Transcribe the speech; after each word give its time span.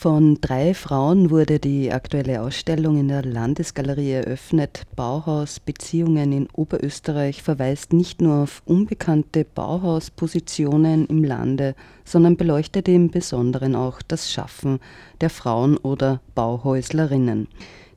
Von 0.00 0.40
drei 0.40 0.74
Frauen 0.74 1.28
wurde 1.30 1.58
die 1.58 1.90
aktuelle 1.90 2.40
Ausstellung 2.42 3.00
in 3.00 3.08
der 3.08 3.24
Landesgalerie 3.24 4.12
eröffnet. 4.12 4.84
Bauhaus 4.94 5.58
Beziehungen 5.58 6.30
in 6.30 6.48
Oberösterreich 6.52 7.42
verweist 7.42 7.92
nicht 7.92 8.20
nur 8.20 8.44
auf 8.44 8.62
unbekannte 8.64 9.44
Bauhauspositionen 9.44 11.08
im 11.08 11.24
Lande, 11.24 11.74
sondern 12.04 12.36
beleuchtet 12.36 12.86
im 12.86 13.10
Besonderen 13.10 13.74
auch 13.74 14.00
das 14.06 14.30
Schaffen 14.30 14.78
der 15.20 15.30
Frauen 15.30 15.76
oder 15.76 16.20
Bauhäuslerinnen. 16.36 17.48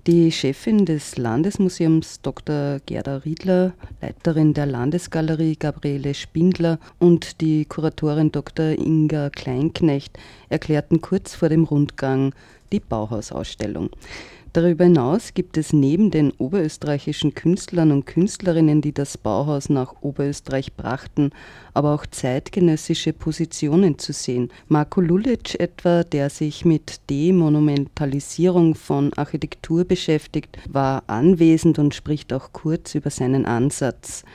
Die 0.07 0.31
Chefin 0.31 0.85
des 0.87 1.19
Landesmuseums 1.19 2.21
Dr. 2.21 2.79
Gerda 2.87 3.17
Riedler, 3.17 3.73
Leiterin 4.01 4.55
der 4.55 4.65
Landesgalerie 4.65 5.55
Gabriele 5.55 6.15
Spindler 6.15 6.79
und 6.97 7.39
die 7.39 7.65
Kuratorin 7.65 8.31
Dr. 8.31 8.69
Inga 8.79 9.29
Kleinknecht 9.29 10.17
erklärten 10.49 11.01
kurz 11.01 11.35
vor 11.35 11.49
dem 11.49 11.65
Rundgang 11.65 12.33
die 12.71 12.79
Bauhausausstellung. 12.79 13.91
Darüber 14.53 14.83
hinaus 14.83 15.33
gibt 15.33 15.57
es 15.57 15.71
neben 15.71 16.11
den 16.11 16.31
oberösterreichischen 16.31 17.33
Künstlern 17.33 17.89
und 17.93 18.05
Künstlerinnen, 18.05 18.81
die 18.81 18.91
das 18.91 19.17
Bauhaus 19.17 19.69
nach 19.69 20.01
Oberösterreich 20.01 20.73
brachten, 20.73 21.31
aber 21.73 21.93
auch 21.93 22.05
zeitgenössische 22.05 23.13
Positionen 23.13 23.97
zu 23.97 24.11
sehen. 24.11 24.49
Marco 24.67 24.99
Lulic 24.99 25.57
etwa, 25.57 26.03
der 26.03 26.29
sich 26.29 26.65
mit 26.65 26.99
Demonumentalisierung 27.09 28.75
von 28.75 29.13
Architektur 29.13 29.85
beschäftigt, 29.85 30.57
war 30.67 31.03
anwesend 31.07 31.79
und 31.79 31.95
spricht 31.95 32.33
auch 32.33 32.51
kurz 32.51 32.93
über 32.93 33.09
seinen 33.09 33.45
Ansatz, 33.45 34.25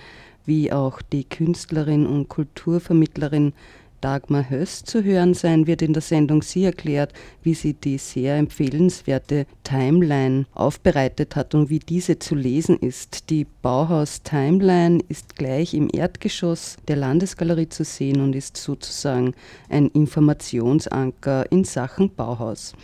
wie 0.47 0.73
auch 0.73 1.03
die 1.03 1.25
Künstlerin 1.25 2.07
und 2.07 2.31
Kulturvermittlerin 2.31 3.53
Dagmar 4.01 4.51
Höss 4.51 4.85
zu 4.85 5.03
hören 5.03 5.35
sein 5.35 5.67
wird 5.67 5.83
in 5.83 5.93
der 5.93 6.03
Sendung. 6.03 6.43
Sie 6.43 6.65
erklärt, 6.65 7.13
wie 7.43 7.55
sie 7.55 7.75
die 7.75 7.99
sehr 7.99 8.37
empfehlenswerte 8.37 9.47
Timeline 9.65 10.47
aufbereitet 10.55 11.37
hat 11.37 11.55
und 11.55 11.71
wie 11.71 11.79
diese 11.79 12.19
zu 12.19 12.35
lesen 12.35 12.79
ist. 12.79 13.31
Die 13.31 13.47
Bauhaus 13.63 14.23
Timeline 14.23 15.01
ist 15.09 15.37
gleich 15.37 15.75
im 15.75 15.89
Erdgeschoss 15.93 16.77
der 16.89 16.97
Landesgalerie 16.97 17.69
zu 17.69 17.85
sehen 17.85 18.21
und 18.21 18.35
ist 18.35 18.57
sozusagen 18.57 19.35
ein 19.69 19.89
Informationsanker 19.89 21.51
in 21.51 21.65
Sachen 21.65 22.15
Bauhaus. 22.15 22.75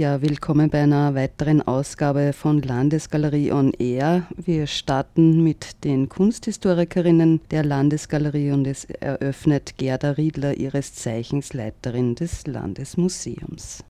Ja, 0.00 0.22
willkommen 0.22 0.70
bei 0.70 0.84
einer 0.84 1.14
weiteren 1.14 1.60
Ausgabe 1.60 2.32
von 2.32 2.62
Landesgalerie 2.62 3.52
on 3.52 3.74
Air. 3.78 4.22
Wir 4.34 4.66
starten 4.66 5.44
mit 5.44 5.84
den 5.84 6.08
Kunsthistorikerinnen 6.08 7.42
der 7.50 7.66
Landesgalerie 7.66 8.52
und 8.52 8.66
es 8.66 8.86
eröffnet 8.86 9.76
Gerda 9.76 10.12
Riedler, 10.12 10.56
ihres 10.56 10.94
Zeichens 10.94 11.52
Leiterin 11.52 12.14
des 12.14 12.46
Landesmuseums. 12.46 13.84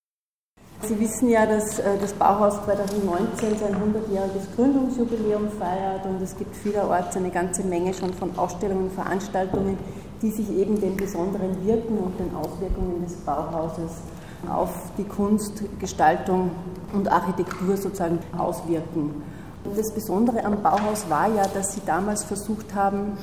Sie 0.83 0.99
wissen 0.99 1.31
ja, 1.31 1.47
dass 1.47 1.79
äh, 1.79 1.97
das 2.01 2.13
Bauhaus 2.15 2.55
2019 2.65 3.57
sein 3.57 3.77
100-jähriges 3.77 4.57
Gründungsjubiläum 4.57 5.49
feiert 5.61 6.07
und 6.07 6.21
es 6.21 6.37
gibt 6.37 6.57
vielerorts 6.57 7.17
eine 7.17 7.31
ganze 7.31 7.63
Menge 7.63 7.95
schon 7.95 8.13
von 8.15 8.37
Ausstellungen 8.37 8.87
und 8.87 8.95
Veranstaltungen, 8.95 9.79
die 10.21 10.33
sich 10.33 10.51
eben 10.51 10.81
den 10.81 10.97
besonderen 10.97 11.65
Wirken 11.65 11.99
und 11.99 12.19
den 12.19 12.35
Auswirkungen 12.35 13.01
des 13.05 13.15
Bauhauses 13.19 13.93
auf 14.49 14.71
die 14.99 15.05
Kunst, 15.05 15.63
Gestaltung 15.79 16.51
und 16.93 17.11
Architektur 17.11 17.77
sozusagen 17.77 18.19
auswirken. 18.37 19.23
Das 19.77 19.93
Besondere 19.93 20.45
am 20.45 20.63
Bauhaus 20.63 21.09
war 21.09 21.29
ja, 21.29 21.47
dass 21.47 21.75
sie 21.75 21.83
damals 21.85 22.25
versucht 22.25 22.75
haben, 22.75 23.19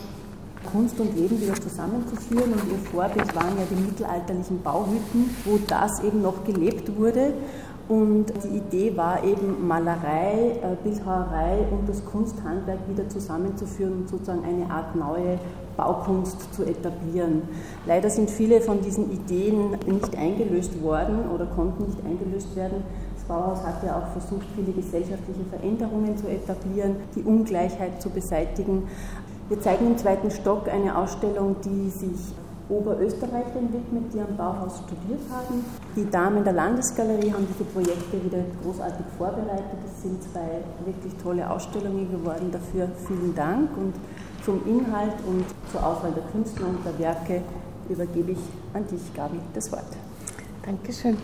Kunst 0.72 1.00
und 1.00 1.16
Leben 1.16 1.40
wieder 1.42 1.56
zusammenzuführen 1.56 2.54
und 2.54 2.62
ihr 2.70 2.78
Vorbild 2.92 3.36
waren 3.36 3.58
ja 3.58 3.64
die 3.70 3.82
mittelalterlichen 3.82 4.62
Bauhütten, 4.62 5.36
wo 5.45 5.58
das 5.68 6.04
eben 6.04 6.22
noch 6.22 6.44
gelebt 6.44 6.95
wurde. 6.98 7.34
Und 7.90 8.26
die 8.44 8.58
Idee 8.58 8.98
war 8.98 9.24
eben 9.24 9.66
Malerei, 9.66 10.60
äh, 10.62 10.76
Bildhauerei 10.84 11.60
und 11.72 11.88
das 11.88 12.04
Kunsthandwerk 12.04 12.80
wieder 12.90 13.08
zusammenzuführen 13.08 13.94
und 14.00 14.10
sozusagen 14.10 14.44
eine 14.44 14.70
Art 14.70 14.94
neue 14.94 15.39
Baukunst 15.78 16.54
zu 16.54 16.66
etablieren. 16.66 17.44
Leider 17.86 18.10
sind 18.10 18.30
viele 18.30 18.60
von 18.60 18.82
diesen 18.82 19.10
Ideen 19.11 19.78
nicht 19.86 20.17
eingelöst 20.17 20.82
worden 20.82 21.30
oder 21.34 21.45
konnten 21.45 21.86
nicht 21.86 22.00
eingelöst 22.04 22.54
werden. 22.58 22.84
Das 23.16 23.23
Bauhaus 23.23 23.64
hat 23.64 23.82
ja 23.86 23.98
auch 23.98 24.08
versucht, 24.11 24.48
viele 24.56 24.73
gesellschaftliche 24.73 25.45
Veränderungen 25.50 26.17
zu 26.17 26.28
etablieren, 26.28 26.98
die 27.16 27.23
Ungleichheit 27.23 28.02
zu 28.02 28.10
beseitigen. 28.10 28.84
Wir 29.48 29.61
zeigen 29.61 29.88
im 29.88 29.98
zweiten 29.98 30.30
Stock 30.30 30.67
eine 30.67 30.98
Ausstellung, 30.98 31.56
die 31.64 31.90
sich 31.90 32.34
Oberösterreichern 32.70 33.72
widmet, 33.72 34.14
die 34.14 34.20
am 34.20 34.36
Bauhaus 34.36 34.82
studiert 34.86 35.22
haben. 35.32 35.64
Die 35.95 36.10
Damen 36.10 36.44
der 36.44 36.54
Landesgalerie 36.54 37.32
haben 37.32 37.48
diese 37.48 37.64
Projekte 37.64 38.23
wieder 38.23 38.44
großartig 38.64 39.05
vorbereitet. 39.17 39.80
Es 39.86 40.02
sind 40.02 40.22
zwei 40.22 40.61
wirklich 40.86 41.14
tolle 41.23 41.50
Ausstellungen 41.50 42.11
geworden. 42.11 42.52
Dafür 42.52 42.89
vielen 43.08 43.33
Dank 43.36 43.70
und 43.78 43.94
zum 44.44 44.61
Inhalt 44.66 45.14
und 45.26 45.45
zur 45.72 45.86
Auswahl 45.86 46.11
der 46.11 46.23
Künstler 46.32 46.67
und 46.67 46.86
der 46.86 46.98
Werke 47.00 47.42
übergebe 47.89 48.32
ich 48.32 48.39
an 48.73 48.86
dich, 48.88 49.14
Gabi, 49.14 49.39
das 49.54 49.72
Wort. 49.72 49.86
Dankeschön. 50.66 51.17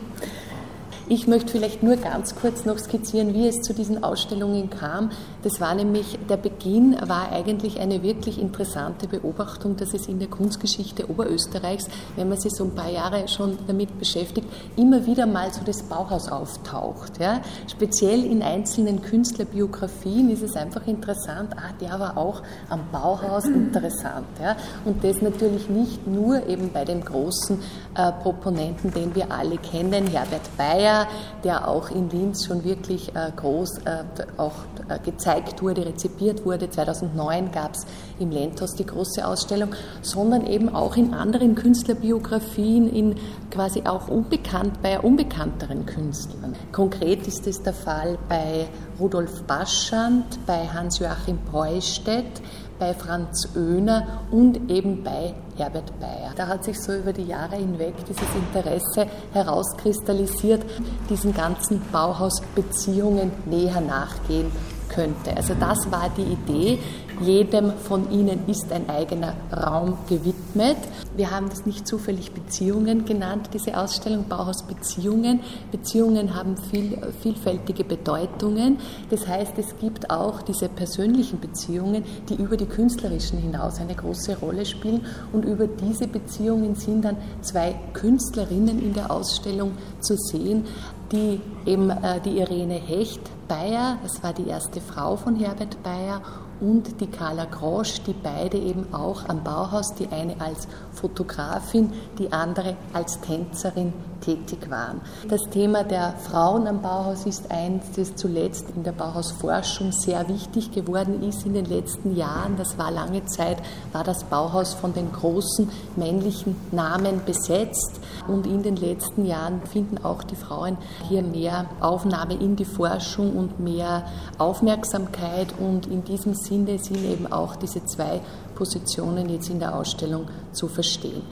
Ich 1.09 1.27
möchte 1.27 1.51
vielleicht 1.51 1.83
nur 1.83 1.97
ganz 1.97 2.33
kurz 2.33 2.63
noch 2.63 2.77
skizzieren, 2.77 3.33
wie 3.33 3.47
es 3.47 3.61
zu 3.61 3.73
diesen 3.73 4.03
Ausstellungen 4.05 4.69
kam. 4.69 5.11
Das 5.43 5.59
war 5.59 5.75
nämlich, 5.75 6.17
der 6.29 6.37
Beginn 6.37 6.95
war 7.05 7.31
eigentlich 7.31 7.79
eine 7.81 8.01
wirklich 8.01 8.39
interessante 8.39 9.07
Beobachtung, 9.07 9.75
dass 9.75 9.93
es 9.93 10.07
in 10.07 10.19
der 10.19 10.29
Kunstgeschichte 10.29 11.09
Oberösterreichs, 11.09 11.87
wenn 12.15 12.29
man 12.29 12.39
sich 12.39 12.53
so 12.53 12.63
ein 12.63 12.73
paar 12.73 12.89
Jahre 12.89 13.27
schon 13.27 13.57
damit 13.67 13.99
beschäftigt, 13.99 14.47
immer 14.77 15.05
wieder 15.05 15.25
mal 15.25 15.51
so 15.51 15.61
das 15.65 15.83
Bauhaus 15.83 16.31
auftaucht. 16.31 17.19
Ja. 17.19 17.41
Speziell 17.67 18.23
in 18.23 18.41
einzelnen 18.41 19.01
Künstlerbiografien 19.01 20.29
ist 20.31 20.43
es 20.43 20.55
einfach 20.55 20.87
interessant, 20.87 21.53
ah, 21.57 21.73
der 21.81 21.99
war 21.99 22.17
auch 22.17 22.41
am 22.69 22.79
Bauhaus 22.91 23.45
interessant. 23.45 24.27
Ja. 24.41 24.55
Und 24.85 25.03
das 25.03 25.21
natürlich 25.21 25.69
nicht 25.69 26.07
nur 26.07 26.47
eben 26.47 26.71
bei 26.71 26.85
dem 26.85 27.03
großen 27.03 27.59
äh, 27.95 28.11
Proponenten, 28.13 28.91
den 28.93 29.13
wir 29.13 29.29
alle 29.29 29.57
kennen, 29.57 30.07
Herbert 30.07 30.55
Bayer, 30.57 31.07
der 31.43 31.67
auch 31.67 31.89
in 31.91 32.09
Linz 32.09 32.45
schon 32.45 32.63
wirklich 32.63 33.13
äh, 33.13 33.31
groß 33.35 33.79
äh, 33.85 34.03
auch 34.37 34.53
äh, 34.87 34.99
gezeigt 35.33 35.61
wurde, 35.61 35.85
rezipiert 35.85 36.45
wurde. 36.45 36.69
2009 36.69 37.51
gab 37.51 37.73
es 37.73 37.85
im 38.19 38.29
Lentos 38.29 38.75
die 38.75 38.85
große 38.85 39.25
Ausstellung, 39.25 39.69
sondern 40.01 40.45
eben 40.45 40.73
auch 40.73 40.95
in 40.95 41.13
anderen 41.13 41.55
Künstlerbiografien, 41.55 42.89
in 42.93 43.15
quasi 43.49 43.83
auch 43.85 44.07
unbekannt, 44.07 44.81
bei 44.81 44.99
unbekannteren 44.99 45.85
Künstlern. 45.85 46.55
Konkret 46.71 47.27
ist 47.27 47.47
es 47.47 47.61
der 47.61 47.73
Fall 47.73 48.17
bei 48.29 48.67
Rudolf 48.99 49.43
Baschand, 49.43 50.45
bei 50.45 50.67
Hans-Joachim 50.67 51.39
Preustedt, 51.49 52.41
bei 52.79 52.93
Franz 52.93 53.49
Oehner 53.55 54.21
und 54.31 54.69
eben 54.69 55.03
bei 55.03 55.33
Herbert 55.55 55.99
Bayer. 55.99 56.33
Da 56.35 56.47
hat 56.47 56.63
sich 56.63 56.79
so 56.79 56.93
über 56.93 57.13
die 57.13 57.23
Jahre 57.23 57.55
hinweg 57.55 57.93
dieses 58.07 58.27
Interesse 58.35 59.07
herauskristallisiert, 59.31 60.63
diesen 61.09 61.33
ganzen 61.33 61.81
Bauhausbeziehungen 61.91 63.31
näher 63.45 63.79
nachgehen 63.79 64.51
könnte. 64.93 65.35
Also 65.35 65.53
das 65.59 65.91
war 65.91 66.09
die 66.15 66.33
Idee. 66.33 66.79
Jedem 67.21 67.73
von 67.73 68.11
ihnen 68.11 68.47
ist 68.47 68.71
ein 68.71 68.89
eigener 68.89 69.35
Raum 69.51 69.97
gewidmet. 70.09 70.77
Wir 71.15 71.29
haben 71.29 71.47
das 71.47 71.65
nicht 71.65 71.87
zufällig 71.87 72.31
Beziehungen 72.31 73.05
genannt, 73.05 73.51
diese 73.53 73.77
Ausstellung 73.77 74.25
Bauhaus 74.27 74.63
Beziehungen. 74.63 75.41
Beziehungen 75.71 76.33
haben 76.33 76.57
viel, 76.57 76.97
vielfältige 77.21 77.83
Bedeutungen. 77.83 78.79
Das 79.11 79.27
heißt, 79.27 79.53
es 79.57 79.77
gibt 79.79 80.09
auch 80.09 80.41
diese 80.41 80.69
persönlichen 80.69 81.39
Beziehungen, 81.39 82.03
die 82.29 82.35
über 82.35 82.57
die 82.57 82.65
künstlerischen 82.65 83.37
hinaus 83.37 83.79
eine 83.79 83.93
große 83.93 84.39
Rolle 84.39 84.65
spielen. 84.65 85.05
Und 85.31 85.45
über 85.45 85.67
diese 85.67 86.07
Beziehungen 86.07 86.75
sind 86.75 87.05
dann 87.05 87.17
zwei 87.41 87.75
Künstlerinnen 87.93 88.81
in 88.81 88.93
der 88.93 89.11
Ausstellung 89.11 89.73
zu 90.01 90.17
sehen, 90.17 90.65
die 91.11 91.39
eben 91.65 91.91
äh, 91.91 92.19
die 92.25 92.39
Irene 92.39 92.75
Hecht 92.75 93.21
Bayer, 93.53 93.99
das 94.01 94.23
war 94.23 94.33
die 94.33 94.47
erste 94.47 94.81
Frau 94.81 95.15
von 95.15 95.35
Herbert 95.35 95.83
Bayer, 95.83 96.23
und 96.59 96.99
die 96.99 97.05
Carla 97.05 97.45
Grosch, 97.45 98.01
die 98.01 98.13
beide 98.13 98.57
eben 98.57 98.91
auch 98.91 99.29
am 99.29 99.43
Bauhaus, 99.43 99.93
die 99.93 100.07
eine 100.07 100.41
als 100.41 100.67
Fotografin, 100.91 101.93
die 102.17 102.31
andere 102.31 102.75
als 102.93 103.21
Tänzerin 103.21 103.93
tätig 104.23 104.69
waren. 104.69 105.01
Das 105.27 105.41
Thema 105.51 105.83
der 105.83 106.13
Frauen 106.17 106.67
am 106.67 106.81
Bauhaus 106.81 107.25
ist 107.25 107.51
eins, 107.51 107.91
das 107.95 108.15
zuletzt 108.15 108.65
in 108.75 108.83
der 108.83 108.93
Bauhausforschung 108.93 109.91
sehr 109.91 110.27
wichtig 110.29 110.71
geworden 110.71 111.23
ist 111.23 111.45
in 111.45 111.53
den 111.53 111.65
letzten 111.65 112.15
Jahren. 112.15 112.55
Das 112.57 112.77
war 112.77 112.91
lange 112.91 113.25
Zeit, 113.25 113.57
war 113.91 114.03
das 114.03 114.23
Bauhaus 114.23 114.73
von 114.73 114.93
den 114.93 115.11
großen 115.11 115.69
männlichen 115.95 116.55
Namen 116.71 117.21
besetzt 117.25 117.99
und 118.27 118.47
in 118.47 118.63
den 118.63 118.75
letzten 118.75 119.25
Jahren 119.25 119.61
finden 119.65 120.03
auch 120.03 120.23
die 120.23 120.35
Frauen 120.35 120.77
hier 121.07 121.21
mehr 121.21 121.65
Aufnahme 121.79 122.35
in 122.35 122.55
die 122.55 122.65
Forschung 122.65 123.35
und 123.35 123.59
mehr 123.59 124.05
Aufmerksamkeit 124.37 125.53
und 125.59 125.87
in 125.87 126.03
diesem 126.03 126.33
Sinne 126.33 126.79
sind 126.79 127.03
eben 127.03 127.31
auch 127.31 127.55
diese 127.55 127.83
zwei 127.85 128.21
Positionen 128.55 129.29
jetzt 129.29 129.49
in 129.49 129.59
der 129.59 129.75
Ausstellung 129.75 130.27
zu 130.51 130.67
verstehen. 130.67 131.23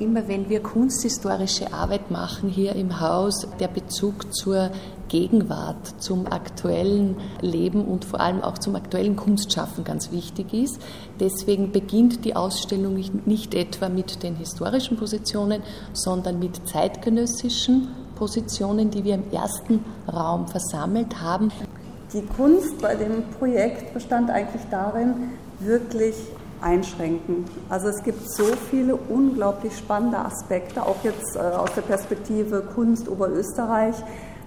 Immer 0.00 0.26
wenn 0.26 0.48
wir 0.48 0.60
kunsthistorische 0.60 1.72
Arbeit 1.72 2.10
machen 2.10 2.48
hier 2.48 2.74
im 2.74 3.00
Haus, 3.00 3.46
der 3.60 3.68
Bezug 3.68 4.34
zur 4.34 4.70
Gegenwart, 5.08 6.00
zum 6.02 6.26
aktuellen 6.26 7.16
Leben 7.40 7.84
und 7.84 8.04
vor 8.04 8.20
allem 8.20 8.42
auch 8.42 8.58
zum 8.58 8.76
aktuellen 8.76 9.16
Kunstschaffen 9.16 9.84
ganz 9.84 10.12
wichtig 10.12 10.54
ist. 10.54 10.80
Deswegen 11.18 11.72
beginnt 11.72 12.24
die 12.24 12.36
Ausstellung 12.36 13.02
nicht 13.26 13.54
etwa 13.54 13.88
mit 13.88 14.22
den 14.22 14.36
historischen 14.36 14.96
Positionen, 14.96 15.62
sondern 15.92 16.38
mit 16.38 16.66
zeitgenössischen 16.68 17.88
Positionen, 18.14 18.90
die 18.90 19.04
wir 19.04 19.14
im 19.14 19.30
ersten 19.32 19.84
Raum 20.10 20.46
versammelt 20.46 21.20
haben. 21.20 21.50
Die 22.12 22.22
Kunst 22.22 22.80
bei 22.80 22.94
dem 22.94 23.24
Projekt 23.38 23.94
bestand 23.94 24.30
eigentlich 24.30 24.62
darin, 24.70 25.30
wirklich 25.58 26.14
einschränken. 26.62 27.44
Also 27.68 27.88
es 27.88 28.02
gibt 28.02 28.30
so 28.30 28.44
viele 28.70 28.96
unglaublich 28.96 29.76
spannende 29.76 30.18
Aspekte, 30.18 30.82
auch 30.82 31.02
jetzt 31.02 31.36
äh, 31.36 31.38
aus 31.38 31.72
der 31.74 31.82
Perspektive 31.82 32.62
Kunst 32.74 33.08
Oberösterreich, 33.08 33.94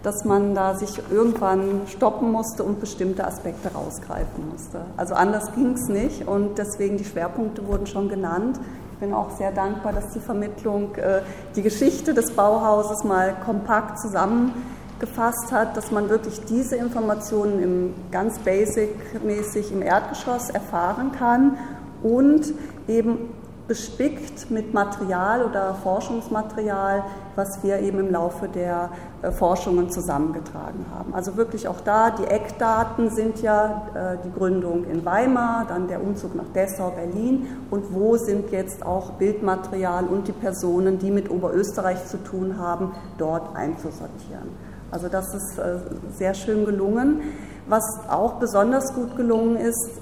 dass 0.03 0.25
man 0.25 0.53
da 0.53 0.75
sich 0.75 1.01
irgendwann 1.09 1.81
stoppen 1.87 2.31
musste 2.31 2.63
und 2.63 2.79
bestimmte 2.79 3.25
Aspekte 3.25 3.71
rausgreifen 3.73 4.49
musste. 4.51 4.81
Also 4.97 5.15
anders 5.15 5.53
ging 5.55 5.73
es 5.73 5.87
nicht 5.87 6.27
und 6.27 6.57
deswegen 6.57 6.97
die 6.97 7.05
Schwerpunkte 7.05 7.65
wurden 7.65 7.87
schon 7.87 8.09
genannt. 8.09 8.59
Ich 8.93 8.99
bin 8.99 9.13
auch 9.13 9.31
sehr 9.37 9.51
dankbar, 9.51 9.93
dass 9.93 10.11
die 10.13 10.19
Vermittlung 10.19 10.95
äh, 10.95 11.21
die 11.55 11.61
Geschichte 11.61 12.13
des 12.13 12.31
Bauhauses 12.31 13.03
mal 13.05 13.33
kompakt 13.45 13.99
zusammengefasst 13.99 15.51
hat, 15.51 15.77
dass 15.77 15.91
man 15.91 16.09
wirklich 16.09 16.41
diese 16.45 16.75
Informationen 16.75 17.63
im 17.63 17.93
ganz 18.11 18.39
basic-mäßig 18.39 19.71
im 19.71 19.81
Erdgeschoss 19.81 20.49
erfahren 20.49 21.13
kann 21.17 21.57
und 22.03 22.53
eben 22.87 23.29
bespickt 23.67 24.51
mit 24.51 24.73
Material 24.73 25.45
oder 25.45 25.73
Forschungsmaterial, 25.75 27.03
was 27.35 27.63
wir 27.63 27.79
eben 27.79 27.99
im 27.99 28.11
Laufe 28.11 28.49
der 28.49 28.89
äh, 29.21 29.31
Forschungen 29.31 29.89
zusammengetragen 29.89 30.85
haben. 30.93 31.13
Also 31.13 31.37
wirklich 31.37 31.67
auch 31.67 31.79
da, 31.79 32.11
die 32.11 32.25
Eckdaten 32.25 33.09
sind 33.09 33.41
ja 33.41 33.87
äh, 33.95 34.17
die 34.23 34.31
Gründung 34.31 34.85
in 34.91 35.05
Weimar, 35.05 35.65
dann 35.67 35.87
der 35.87 36.03
Umzug 36.03 36.35
nach 36.35 36.47
Dessau, 36.53 36.91
Berlin 36.91 37.47
und 37.71 37.93
wo 37.93 38.17
sind 38.17 38.51
jetzt 38.51 38.85
auch 38.85 39.11
Bildmaterial 39.11 40.05
und 40.07 40.27
die 40.27 40.33
Personen, 40.33 40.99
die 40.99 41.09
mit 41.09 41.31
Oberösterreich 41.31 42.05
zu 42.05 42.17
tun 42.21 42.59
haben, 42.59 42.91
dort 43.17 43.55
einzusortieren. 43.55 44.49
Also 44.91 45.07
das 45.07 45.33
ist 45.33 45.57
äh, 45.57 45.77
sehr 46.17 46.33
schön 46.33 46.65
gelungen. 46.65 47.21
Was 47.67 47.85
auch 48.09 48.33
besonders 48.33 48.93
gut 48.93 49.15
gelungen 49.15 49.55
ist, 49.55 50.01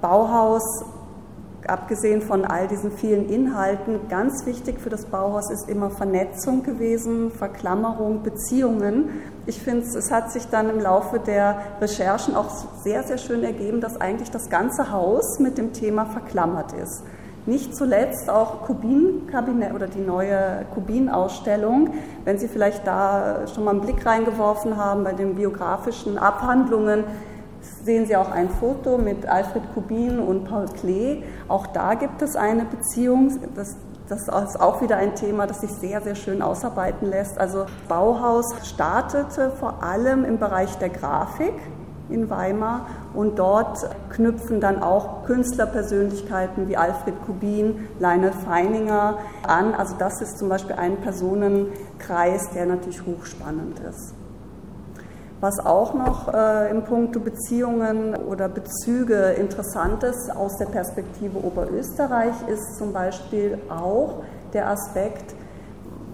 Bauhaus 0.00 0.84
abgesehen 1.68 2.22
von 2.22 2.44
all 2.44 2.68
diesen 2.68 2.92
vielen 2.92 3.28
Inhalten, 3.28 4.08
ganz 4.08 4.44
wichtig 4.46 4.80
für 4.80 4.90
das 4.90 5.06
Bauhaus 5.06 5.50
ist 5.50 5.68
immer 5.68 5.90
Vernetzung 5.90 6.62
gewesen, 6.62 7.30
Verklammerung, 7.30 8.22
Beziehungen. 8.22 9.10
Ich 9.46 9.60
finde, 9.60 9.86
es 9.86 10.10
hat 10.10 10.32
sich 10.32 10.48
dann 10.48 10.70
im 10.70 10.80
Laufe 10.80 11.18
der 11.18 11.58
Recherchen 11.80 12.34
auch 12.34 12.50
sehr, 12.82 13.02
sehr 13.02 13.18
schön 13.18 13.42
ergeben, 13.42 13.80
dass 13.80 14.00
eigentlich 14.00 14.30
das 14.30 14.48
ganze 14.50 14.90
Haus 14.90 15.38
mit 15.38 15.58
dem 15.58 15.72
Thema 15.72 16.06
verklammert 16.06 16.72
ist. 16.72 17.02
Nicht 17.46 17.76
zuletzt 17.76 18.30
auch 18.30 18.62
Kubin-Kabinett 18.62 19.74
oder 19.74 19.86
die 19.86 20.00
neue 20.00 20.64
Kubin-Ausstellung. 20.72 21.92
Wenn 22.24 22.38
Sie 22.38 22.48
vielleicht 22.48 22.86
da 22.86 23.46
schon 23.52 23.64
mal 23.64 23.72
einen 23.72 23.82
Blick 23.82 24.06
reingeworfen 24.06 24.78
haben 24.78 25.04
bei 25.04 25.12
den 25.12 25.34
biografischen 25.34 26.16
Abhandlungen, 26.16 27.04
sehen 27.84 28.06
Sie 28.06 28.16
auch 28.16 28.30
ein 28.30 28.48
Foto 28.48 28.98
mit 28.98 29.26
Alfred 29.26 29.62
Kubin 29.74 30.18
und 30.18 30.44
Paul 30.44 30.66
Klee. 30.66 31.22
Auch 31.48 31.66
da 31.66 31.94
gibt 31.94 32.22
es 32.22 32.36
eine 32.36 32.64
Beziehung. 32.64 33.38
Das, 33.54 33.76
das 34.08 34.22
ist 34.22 34.60
auch 34.60 34.82
wieder 34.82 34.96
ein 34.96 35.14
Thema, 35.14 35.46
das 35.46 35.60
sich 35.60 35.70
sehr, 35.70 36.00
sehr 36.00 36.14
schön 36.14 36.42
ausarbeiten 36.42 37.08
lässt. 37.08 37.38
Also 37.38 37.66
Bauhaus 37.88 38.46
startete 38.64 39.50
vor 39.50 39.82
allem 39.82 40.24
im 40.24 40.38
Bereich 40.38 40.76
der 40.78 40.90
Grafik 40.90 41.54
in 42.10 42.28
Weimar 42.28 42.86
und 43.14 43.38
dort 43.38 43.88
knüpfen 44.10 44.60
dann 44.60 44.82
auch 44.82 45.24
Künstlerpersönlichkeiten 45.24 46.68
wie 46.68 46.76
Alfred 46.76 47.14
Kubin, 47.24 47.88
Lionel 47.98 48.32
Feininger 48.32 49.18
an. 49.46 49.74
Also 49.74 49.94
das 49.98 50.20
ist 50.20 50.38
zum 50.38 50.48
Beispiel 50.48 50.76
ein 50.76 50.98
Personenkreis, 50.98 52.50
der 52.50 52.66
natürlich 52.66 53.04
hochspannend 53.06 53.80
ist. 53.80 54.14
Was 55.44 55.58
auch 55.58 55.92
noch 55.92 56.32
äh, 56.32 56.70
im 56.70 56.84
Punkto 56.84 57.20
Beziehungen 57.20 58.16
oder 58.16 58.48
Bezüge 58.48 59.34
interessant 59.38 60.02
ist 60.02 60.34
aus 60.34 60.56
der 60.56 60.64
Perspektive 60.64 61.36
Oberösterreich, 61.36 62.32
ist 62.48 62.78
zum 62.78 62.94
Beispiel 62.94 63.58
auch 63.68 64.22
der 64.54 64.70
Aspekt, 64.70 65.34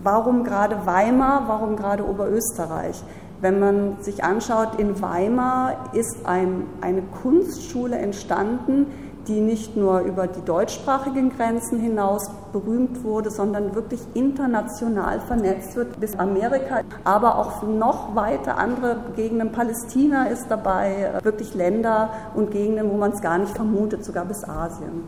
warum 0.03 0.43
gerade 0.43 0.85
Weimar, 0.85 1.45
warum 1.47 1.77
gerade 1.77 2.05
Oberösterreich? 2.05 3.05
Wenn 3.41 3.61
man 3.61 4.03
sich 4.03 4.25
anschaut, 4.25 4.81
in 4.81 5.01
Weimar 5.01 5.91
ist 5.93 6.27
ein, 6.27 6.65
eine 6.81 7.03
Kunstschule 7.23 7.99
entstanden, 7.99 8.87
die 9.31 9.41
nicht 9.41 9.77
nur 9.77 10.01
über 10.01 10.27
die 10.27 10.45
deutschsprachigen 10.45 11.31
Grenzen 11.31 11.79
hinaus 11.79 12.29
berühmt 12.53 13.05
wurde, 13.05 13.31
sondern 13.31 13.77
wirklich 13.77 14.01
international 14.15 15.21
vernetzt 15.21 15.77
wird 15.77 16.01
bis 16.01 16.19
Amerika, 16.19 16.81
aber 17.05 17.39
auch 17.39 17.63
noch 17.63 18.17
weiter 18.17 18.59
andere 18.59 18.97
Gegenden. 19.15 19.53
Palästina 19.53 20.25
ist 20.25 20.47
dabei, 20.49 21.13
wirklich 21.23 21.55
Länder 21.55 22.11
und 22.35 22.51
Gegenden, 22.51 22.91
wo 22.91 22.97
man 22.97 23.13
es 23.13 23.21
gar 23.21 23.39
nicht 23.39 23.55
vermutet, 23.55 24.05
sogar 24.05 24.25
bis 24.25 24.43
Asien. 24.49 25.05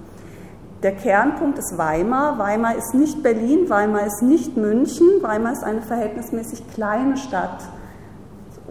Der 0.85 0.93
Kernpunkt 0.93 1.59
ist 1.59 1.77
Weimar. 1.77 2.39
Weimar 2.39 2.77
ist 2.77 2.95
nicht 2.95 3.23
Berlin, 3.23 3.69
Weimar 3.71 4.07
ist 4.07 4.23
nicht 4.23 4.57
München. 4.57 5.07
Weimar 5.21 5.53
ist 5.53 5.65
eine 5.65 5.83
verhältnismäßig 5.83 6.69
kleine 6.73 7.17
Stadt. 7.17 7.59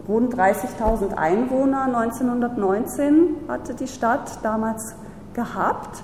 Rund 0.08 0.34
30.000 0.34 1.14
Einwohner 1.14 1.84
1919 1.84 3.36
hatte 3.48 3.74
die 3.74 3.86
Stadt 3.86 4.38
damals 4.42 4.94
gehabt. 5.34 6.02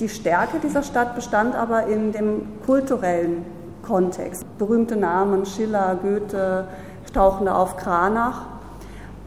Die 0.00 0.08
Stärke 0.08 0.58
dieser 0.58 0.82
Stadt 0.82 1.14
bestand 1.14 1.54
aber 1.54 1.86
in 1.86 2.12
dem 2.12 2.60
kulturellen 2.66 3.44
Kontext. 3.82 4.44
Berühmte 4.58 4.96
Namen, 4.96 5.46
Schiller, 5.46 5.96
Goethe, 6.02 6.66
tauchen 7.14 7.46
da 7.46 7.54
auf 7.54 7.76
Kranach. 7.76 8.42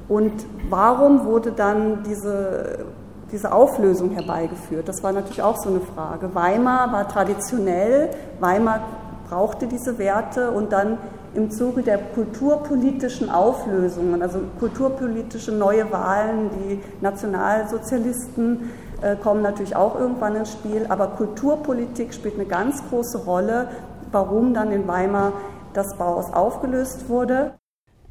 Und 0.10 0.34
warum 0.70 1.26
wurde 1.26 1.52
dann 1.52 2.04
diese, 2.04 2.86
diese 3.32 3.52
Auflösung 3.52 4.12
herbeigeführt? 4.12 4.88
Das 4.88 5.04
war 5.04 5.12
natürlich 5.12 5.42
auch 5.42 5.58
so 5.58 5.70
eine 5.70 5.80
Frage. 5.80 6.34
Weimar 6.36 6.92
war 6.92 7.08
traditionell, 7.08 8.10
Weimar 8.40 8.82
brauchte 9.30 9.68
diese 9.68 9.98
Werte 9.98 10.52
und 10.52 10.72
dann 10.72 10.98
im 11.38 11.52
Zuge 11.52 11.84
der 11.84 12.00
kulturpolitischen 12.00 13.30
Auflösungen, 13.30 14.24
also 14.24 14.40
kulturpolitische 14.60 15.52
neue 15.52 15.90
Wahlen, 15.92 16.50
die 16.50 16.80
Nationalsozialisten 17.00 18.72
äh, 19.04 19.16
kommen 19.16 19.44
natürlich 19.44 19.76
auch 19.76 20.00
irgendwann 20.00 20.36
ins 20.36 20.52
Spiel, 20.52 20.88
aber 20.90 21.10
Kulturpolitik 21.10 22.12
spielt 22.16 22.36
eine 22.36 22.46
ganz 22.46 22.82
große 22.90 23.20
Rolle, 23.20 23.70
warum 24.12 24.56
dann 24.56 24.72
in 24.72 24.88
Weimar 24.88 25.34
das 25.74 25.96
Bauhaus 25.96 26.34
aufgelöst 26.34 27.08
wurde. 27.08 27.54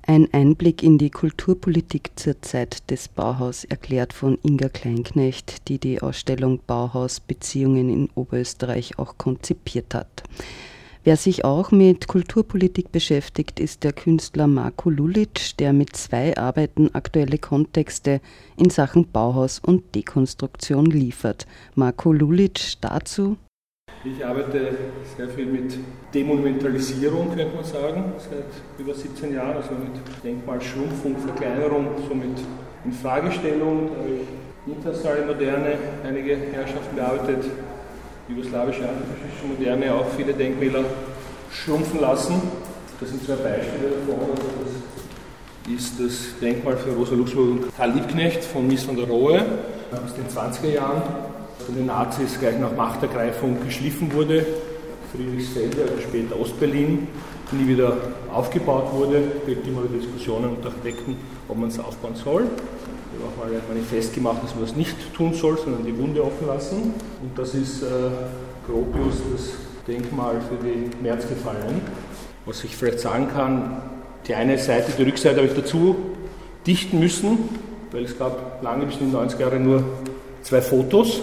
Ein 0.07 0.29
Einblick 0.33 0.85
in 0.85 0.99
die 0.99 1.11
Kulturpolitik 1.11 2.13
zur 2.15 2.41
Zeit 2.41 2.89
des 2.93 3.09
Bauhaus 3.09 3.65
erklärt 3.65 4.13
von 4.13 4.39
Inga 4.45 4.69
Kleinknecht, 4.69 5.67
die 5.67 5.81
die 5.81 6.01
Ausstellung 6.01 6.61
Bauhaus 6.65 7.19
Beziehungen 7.19 7.91
in 7.91 8.09
Oberösterreich 8.15 9.01
auch 9.01 9.19
konzipiert 9.19 9.97
hat. 9.97 10.23
Wer 11.07 11.17
sich 11.17 11.45
auch 11.45 11.71
mit 11.71 12.09
Kulturpolitik 12.09 12.91
beschäftigt, 12.91 13.61
ist 13.61 13.85
der 13.85 13.93
Künstler 13.93 14.49
Marko 14.49 14.91
Lulic, 14.91 15.57
der 15.61 15.73
mit 15.73 15.95
zwei 15.95 16.37
Arbeiten 16.37 16.93
aktuelle 16.97 17.39
Kontexte 17.39 18.21
in 18.57 18.71
Sachen 18.71 19.07
Bauhaus 19.13 19.61
und 19.61 19.95
Dekonstruktion 19.95 20.87
liefert. 20.87 21.47
Marko 21.77 22.13
Lulic 22.13 22.81
dazu. 22.81 23.37
Ich 24.05 24.27
arbeite 24.27 24.77
sehr 25.17 25.29
viel 25.29 25.47
mit 25.47 25.79
Demonumentalisierung, 26.13 27.37
könnte 27.37 27.55
man 27.55 27.65
sagen, 27.65 28.13
seit 28.19 28.47
über 28.77 28.93
17 28.93 29.33
Jahren, 29.33 29.59
also 29.59 29.75
mit 29.75 30.25
Denkmalschrumpfung, 30.25 31.19
Verkleinerung, 31.19 31.87
so 32.09 32.17
mit 32.17 32.37
Infragestellung. 32.85 33.91
Da 33.93 33.99
habe 34.01 34.11
ich 34.11 34.75
internationale 34.75 35.27
Moderne 35.27 35.79
einige 36.05 36.37
Herrschaften 36.37 36.97
bearbeitet, 36.97 37.45
jugoslawische 38.29 38.89
antifaschistische 38.89 39.47
Moderne 39.47 39.95
auch 39.95 40.07
viele 40.17 40.33
Denkmäler 40.33 40.85
schrumpfen 41.51 42.01
lassen. 42.01 42.35
Das 43.01 43.11
sind 43.11 43.25
zwei 43.25 43.37
Beispiele 43.37 43.93
davon. 44.07 44.31
Also 44.31 44.43
das 45.65 45.75
ist 45.75 46.01
das 46.01 46.41
Denkmal 46.41 46.77
für 46.77 46.91
Rosa 46.91 47.15
Luxemburg 47.15 47.51
und 47.51 47.77
Karl 47.77 47.93
Liebknecht 47.93 48.45
von 48.45 48.67
Mies 48.67 48.85
von 48.85 48.97
der 48.97 49.07
Rohe 49.07 49.45
aus 49.93 50.15
den 50.15 50.27
20er 50.27 50.75
Jahren, 50.75 51.03
von 51.65 51.75
den 51.75 51.87
Nazis 51.87 52.39
gleich 52.39 52.59
nach 52.59 52.75
Machtergreifung 52.75 53.59
geschliffen 53.65 54.13
wurde. 54.13 54.47
Friedrichsfelde, 55.15 55.83
also 55.83 56.01
später 56.03 56.39
Ostberlin, 56.39 57.07
nie 57.53 57.69
wieder 57.69 57.97
aufgebaut 58.33 58.93
wurde. 58.93 59.23
Es 59.41 59.47
gibt 59.47 59.67
immer 59.67 59.83
Diskussionen 59.83 60.57
unter 60.57 60.69
Architekten, 60.69 61.17
ob 61.49 61.59
man 61.59 61.69
es 61.69 61.79
aufbauen 61.79 62.17
soll 62.17 62.47
auch 63.25 63.37
mal 63.37 63.53
ein 63.53 63.63
Manifest 63.69 64.15
gemacht, 64.15 64.43
dass 64.43 64.55
man 64.55 64.65
das 64.65 64.77
nicht 64.77 64.97
tun 65.15 65.35
soll, 65.35 65.59
sondern 65.59 65.85
die 65.85 65.97
Wunde 65.97 66.23
offen 66.25 66.47
lassen. 66.47 66.95
Und 67.23 67.37
das 67.37 67.55
ist 67.55 67.83
äh, 67.83 67.87
Gropius, 68.67 69.17
das 69.33 69.53
Denkmal 69.87 70.41
für 70.41 70.57
die 70.57 70.91
Märzgefallenen. 71.03 71.81
Was 72.45 72.65
ich 72.65 72.77
vielleicht 72.77 73.01
sagen 73.01 73.29
kann, 73.29 73.83
die 74.27 74.35
eine 74.35 74.59
Seite, 74.59 74.93
die 74.97 75.03
Rückseite 75.03 75.37
habe 75.37 75.47
ich 75.47 75.55
dazu 75.55 75.97
dichten 76.67 76.99
müssen, 76.99 77.49
weil 77.93 78.05
es 78.05 78.19
gab 78.19 78.63
lange 78.63 78.87
bis 78.87 78.97
in 78.97 79.11
die 79.11 79.17
90er 79.17 79.41
Jahre 79.41 79.61
nur 79.61 79.85
zwei 80.43 80.61
Fotos, 80.61 81.23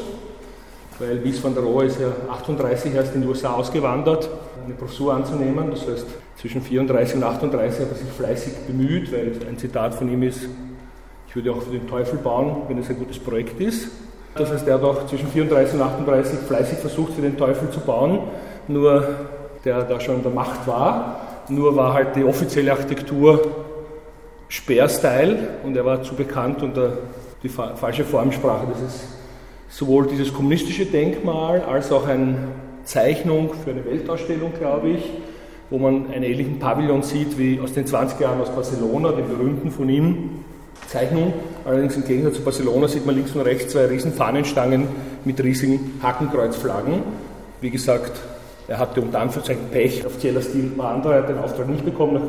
weil 1.00 1.24
Wies 1.24 1.44
van 1.44 1.54
der 1.54 1.64
Rohe 1.64 1.86
ist 1.86 2.00
ja 2.00 2.08
38 2.30 2.94
erst 2.94 3.16
in 3.16 3.22
die 3.22 3.28
USA 3.28 3.54
ausgewandert, 3.54 4.30
eine 4.64 4.74
Professur 4.76 5.14
anzunehmen. 5.14 5.72
Das 5.72 5.88
heißt, 5.88 6.06
zwischen 6.38 6.62
34 6.62 7.16
und 7.16 7.24
38 7.24 7.82
hat 7.82 7.90
er 7.90 7.96
sich 7.96 8.10
fleißig 8.10 8.54
bemüht, 8.68 9.12
weil 9.12 9.34
ein 9.50 9.58
Zitat 9.58 9.96
von 9.96 10.12
ihm 10.12 10.24
ist, 10.24 10.48
ich 11.34 11.38
würde 11.38 11.52
auch 11.52 11.64
für 11.64 11.72
den 11.72 11.88
Teufel 11.88 12.20
bauen, 12.20 12.58
wenn 12.68 12.78
es 12.78 12.92
ein 12.92 13.00
gutes 13.00 13.18
Projekt 13.18 13.60
ist. 13.60 13.88
Das 14.36 14.52
heißt, 14.52 14.68
er 14.68 14.76
hat 14.76 14.84
auch 14.84 15.08
zwischen 15.08 15.28
34 15.30 15.74
und 15.74 15.82
38 15.82 16.38
fleißig 16.38 16.78
versucht, 16.78 17.14
für 17.14 17.24
den 17.24 17.36
Teufel 17.36 17.72
zu 17.72 17.80
bauen, 17.80 18.20
nur 18.68 19.08
der 19.66 19.82
da 19.82 20.00
schon 20.00 20.18
in 20.18 20.22
der 20.22 20.32
Macht 20.32 20.68
war. 20.68 21.22
Nur 21.50 21.76
war 21.76 21.96
halt 21.96 22.16
die 22.16 22.24
offizielle 22.24 22.72
Architektur 22.72 23.42
Speer-Style 24.48 25.38
und 25.64 25.76
er 25.76 25.84
war 25.84 26.04
zu 26.04 26.14
bekannt 26.14 26.62
und 26.62 26.80
die 27.42 27.50
falsche 27.50 28.04
Formsprache. 28.04 28.68
Das 28.72 28.94
ist 28.94 29.04
sowohl 29.70 30.06
dieses 30.06 30.32
kommunistische 30.32 30.86
Denkmal 30.86 31.62
als 31.62 31.92
auch 31.92 32.08
eine 32.08 32.38
Zeichnung 32.84 33.56
für 33.64 33.72
eine 33.72 33.84
Weltausstellung, 33.84 34.54
glaube 34.60 34.90
ich, 34.90 35.10
wo 35.72 35.80
man 35.80 36.12
einen 36.12 36.26
ähnlichen 36.26 36.60
Pavillon 36.60 37.02
sieht 37.02 37.40
wie 37.40 37.60
aus 37.60 37.74
den 37.74 37.86
20er 37.88 38.22
Jahren 38.22 38.40
aus 38.40 38.52
Barcelona, 38.52 39.14
den 39.14 39.28
berühmten 39.28 39.72
von 39.72 39.90
ihm, 39.90 40.44
Zeichnung. 40.94 41.34
Allerdings 41.66 41.96
im 41.96 42.06
Gegensatz 42.06 42.36
zu 42.36 42.44
Barcelona 42.44 42.88
sieht 42.88 43.06
man 43.06 43.16
links 43.16 43.32
und 43.32 43.42
rechts 43.42 43.74
zwei 43.74 43.86
riesen 43.86 44.14
Fahnenstangen 44.14 44.88
mit 45.26 45.44
riesigen 45.44 46.00
Hakenkreuzflaggen. 46.04 47.02
Wie 47.62 47.72
gesagt, 47.72 48.12
er 48.68 48.78
hatte 48.78 49.02
unter 49.02 49.20
Anführungszeichen 49.20 49.70
Pech, 49.72 50.06
offizieller 50.06 50.42
Stil 50.42 50.72
war 50.78 50.94
anderer, 50.94 51.16
er 51.16 51.22
hat 51.24 51.30
den 51.30 51.40
Auftrag 51.40 51.68
nicht 51.68 51.84
bekommen, 51.84 52.14
nach 52.14 52.22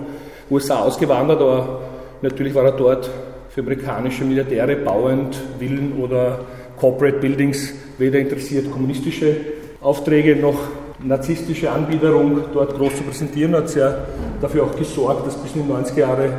USA 0.51 0.81
ausgewandert, 0.81 1.41
aber 1.41 1.81
natürlich 2.23 2.55
war 2.55 2.65
er 2.65 2.73
dort 2.73 3.11
für 3.51 3.61
amerikanische 3.61 4.25
Milliardäre 4.25 4.77
bauend, 4.77 5.37
Villen 5.59 5.93
oder 6.01 6.41
Corporate 6.79 7.19
Buildings 7.19 7.73
weder 7.99 8.19
interessiert, 8.19 8.71
kommunistische 8.71 9.37
Aufträge 9.81 10.37
noch 10.37 10.59
narzisstische 11.03 11.71
Anbiederung 11.71 12.41
dort 12.53 12.75
groß 12.77 12.97
zu 12.97 13.03
präsentieren, 13.03 13.55
hat 13.55 13.69
sehr 13.69 14.07
dafür 14.41 14.65
auch 14.65 14.77
gesorgt, 14.77 15.27
dass 15.27 15.37
bis 15.37 15.55
in 15.55 15.67
die 15.67 15.73
90er 15.73 15.99
Jahre 15.99 16.31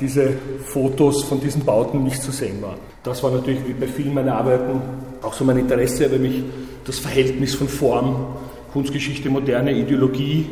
diese 0.00 0.32
Fotos 0.66 1.24
von 1.24 1.40
diesen 1.40 1.64
Bauten 1.64 2.02
nicht 2.04 2.22
zu 2.22 2.32
sehen 2.32 2.62
waren. 2.62 2.78
Das 3.02 3.22
war 3.22 3.30
natürlich 3.30 3.60
wie 3.66 3.72
bei 3.72 3.86
vielen 3.86 4.14
meiner 4.14 4.36
Arbeiten 4.36 4.80
auch 5.22 5.34
so 5.34 5.44
mein 5.44 5.58
Interesse, 5.58 6.10
weil 6.10 6.18
mich 6.18 6.42
das 6.84 6.98
Verhältnis 6.98 7.54
von 7.54 7.68
Form, 7.68 8.36
Kunstgeschichte, 8.72 9.28
moderne 9.28 9.72
Ideologie 9.72 10.46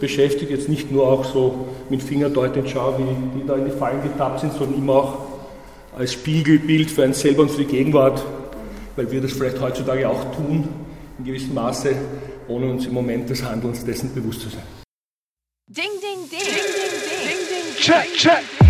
beschäftigt. 0.00 0.50
Jetzt 0.50 0.68
nicht 0.68 0.90
nur 0.90 1.06
auch 1.06 1.24
so 1.24 1.68
mit 1.88 2.02
Fingerdeutend 2.02 2.68
schau, 2.68 2.98
wie 2.98 3.38
die 3.40 3.46
da 3.46 3.56
in 3.56 3.66
die 3.66 3.70
Fallen 3.70 4.02
getappt 4.02 4.40
sind, 4.40 4.52
sondern 4.52 4.78
immer 4.78 4.92
auch 4.94 5.18
als 5.96 6.12
Spiegelbild 6.14 6.90
für 6.90 7.04
einen 7.04 7.14
selber 7.14 7.42
und 7.42 7.50
für 7.50 7.64
die 7.64 7.70
Gegenwart, 7.70 8.22
weil 8.96 9.10
wir 9.10 9.20
das 9.20 9.32
vielleicht 9.32 9.60
heutzutage 9.60 10.08
auch 10.08 10.34
tun, 10.34 10.68
in 11.18 11.24
gewissem 11.24 11.54
Maße, 11.54 11.94
ohne 12.48 12.70
uns 12.70 12.86
im 12.86 12.94
Moment 12.94 13.28
des 13.28 13.42
Handelns 13.42 13.84
dessen 13.84 14.14
bewusst 14.14 14.40
zu 14.40 14.48
sein. 14.48 14.62
Ding, 15.68 15.84
ding, 16.02 16.28
ding, 16.30 16.40
ding, 16.40 16.48
ding, 16.48 17.28
ding, 17.28 17.38
ding, 17.48 17.76
check, 17.78 18.12
check. 18.16 18.61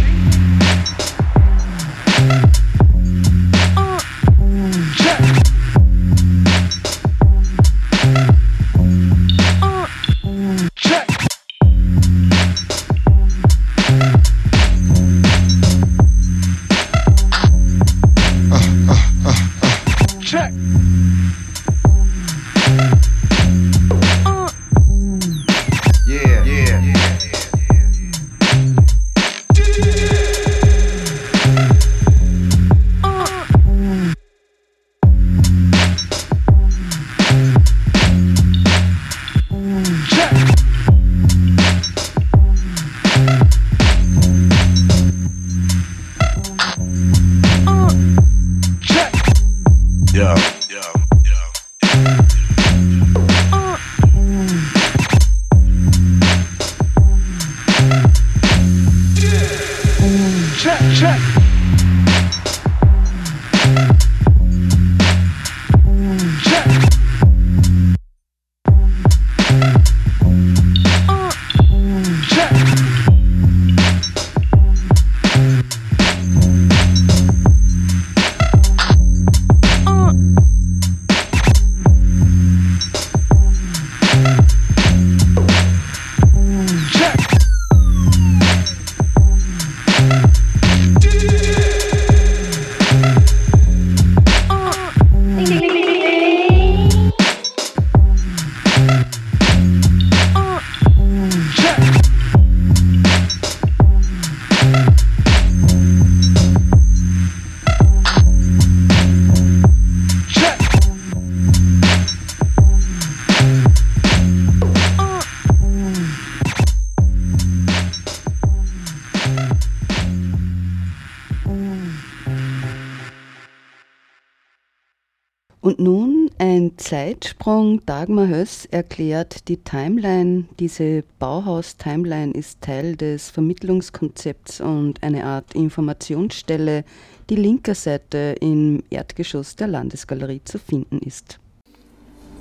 Zeitsprung. 127.23 127.81
Dagmar 127.87 128.27
Höss 128.27 128.67
erklärt 128.67 129.47
die 129.47 129.59
Timeline. 129.59 130.47
Diese 130.59 131.05
Bauhaus-Timeline 131.21 132.33
ist 132.33 132.61
Teil 132.61 132.97
des 132.97 133.31
Vermittlungskonzepts 133.31 134.61
und 134.61 135.01
eine 135.05 135.25
Art 135.25 135.55
Informationsstelle, 135.55 136.85
die 137.31 137.37
linker 137.37 137.77
Seite 137.77 138.35
im 138.41 138.83
Erdgeschoss 138.91 139.55
der 139.55 139.69
Landesgalerie 139.69 140.41
zu 140.45 140.59
finden 140.59 140.99
ist. 140.99 141.39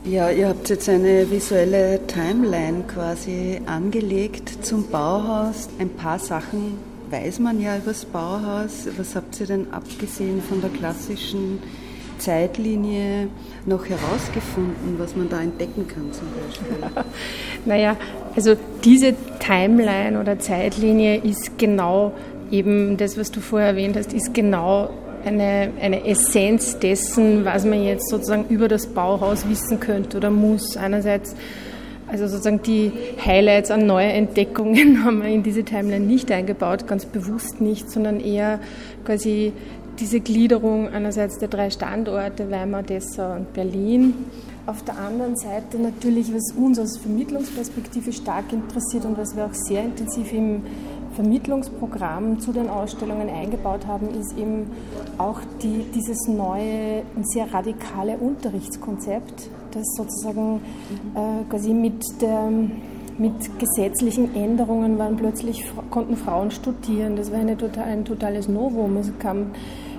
Ja, 0.04 0.32
ihr 0.32 0.48
habt 0.48 0.68
jetzt 0.70 0.90
eine 0.90 1.30
visuelle 1.30 2.00
Timeline 2.08 2.84
quasi 2.88 3.62
angelegt 3.68 4.66
zum 4.66 4.88
Bauhaus. 4.88 5.70
Ein 5.78 5.92
paar 5.92 6.18
Sachen 6.18 6.80
weiß 7.12 7.38
man 7.38 7.62
ja 7.62 7.78
über 7.78 7.92
das 7.92 8.06
Bauhaus. 8.06 8.88
Was 8.98 9.16
habt 9.16 9.40
ihr 9.42 9.46
denn 9.46 9.72
abgesehen 9.72 10.42
von 10.42 10.60
der 10.60 10.72
klassischen 10.72 11.60
Zeitlinie 12.22 13.28
noch 13.66 13.86
herausgefunden, 13.86 14.96
was 14.98 15.16
man 15.16 15.28
da 15.30 15.42
entdecken 15.42 15.88
kann 15.88 16.12
zum 16.14 16.28
Beispiel? 16.40 17.04
naja, 17.66 17.98
also 18.36 18.56
diese 18.84 19.14
Timeline 19.40 20.20
oder 20.20 20.40
Zeitlinie 20.40 21.18
ist 21.18 21.58
genau 21.58 22.14
eben 22.52 22.98
das, 22.98 23.18
was 23.18 23.32
du 23.32 23.40
vorher 23.40 23.70
erwähnt 23.70 23.98
hast, 23.98 24.14
ist 24.14 24.34
genau 24.34 24.90
eine, 25.26 25.72
eine 25.82 26.06
Essenz 26.06 26.80
dessen, 26.80 27.46
was 27.46 27.66
man 27.66 27.84
jetzt 27.84 28.10
sozusagen 28.10 28.46
über 28.50 28.68
das 28.68 28.88
Bauhaus 28.88 29.48
wissen 29.50 29.80
könnte 29.80 30.18
oder 30.18 30.30
muss. 30.30 30.78
Einerseits 30.78 31.36
also 32.12 32.28
sozusagen 32.28 32.62
die 32.62 32.92
Highlights 33.26 33.72
an 33.72 33.86
Neuentdeckungen 33.86 35.06
haben 35.06 35.24
wir 35.24 35.30
in 35.30 35.44
diese 35.44 35.64
Timeline 35.64 36.06
nicht 36.06 36.30
eingebaut, 36.30 36.86
ganz 36.86 37.06
bewusst 37.06 37.62
nicht, 37.62 37.90
sondern 37.90 38.20
eher 38.20 38.60
quasi 39.06 39.54
diese 40.02 40.20
Gliederung 40.20 40.90
einerseits 40.90 41.38
der 41.38 41.48
drei 41.48 41.70
Standorte 41.70 42.50
Weimar, 42.50 42.82
Dessau 42.82 43.36
und 43.36 43.54
Berlin 43.54 44.16
auf 44.66 44.84
der 44.84 44.98
anderen 44.98 45.36
Seite 45.36 45.78
natürlich, 45.78 46.34
was 46.34 46.54
uns 46.58 46.80
aus 46.80 46.98
Vermittlungsperspektive 46.98 48.12
stark 48.12 48.52
interessiert 48.52 49.06
und 49.06 49.18
was 49.18 49.36
wir 49.36 49.46
auch 49.46 49.54
sehr 49.54 49.84
intensiv 49.84 50.34
im 50.34 50.64
Vermittlungsprogramm 51.16 52.40
zu 52.40 52.52
den 52.52 52.68
Ausstellungen 52.68 53.30
eingebaut 53.30 53.86
haben, 53.86 54.10
ist 54.10 54.38
eben 54.38 54.72
auch 55.18 55.40
die, 55.62 55.86
dieses 55.94 56.28
neue 56.28 57.04
und 57.16 57.30
sehr 57.30 57.52
radikale 57.54 58.18
Unterrichtskonzept, 58.18 59.50
das 59.72 59.86
sozusagen 59.98 60.62
äh, 61.16 61.44
quasi 61.50 61.74
mit 61.74 62.04
der 62.22 62.50
mit 63.18 63.60
gesetzlichen 63.60 64.36
Änderungen 64.36 64.98
waren 64.98 65.16
plötzlich, 65.16 65.64
konnten 65.92 66.18
Frauen 66.18 66.50
studieren. 66.50 67.16
Das 67.16 67.32
war 67.32 67.40
eine 67.40 67.56
ein 67.86 68.04
totales 68.06 68.48
Novum. 68.48 68.98
Es 68.98 69.12
kam 69.20 69.52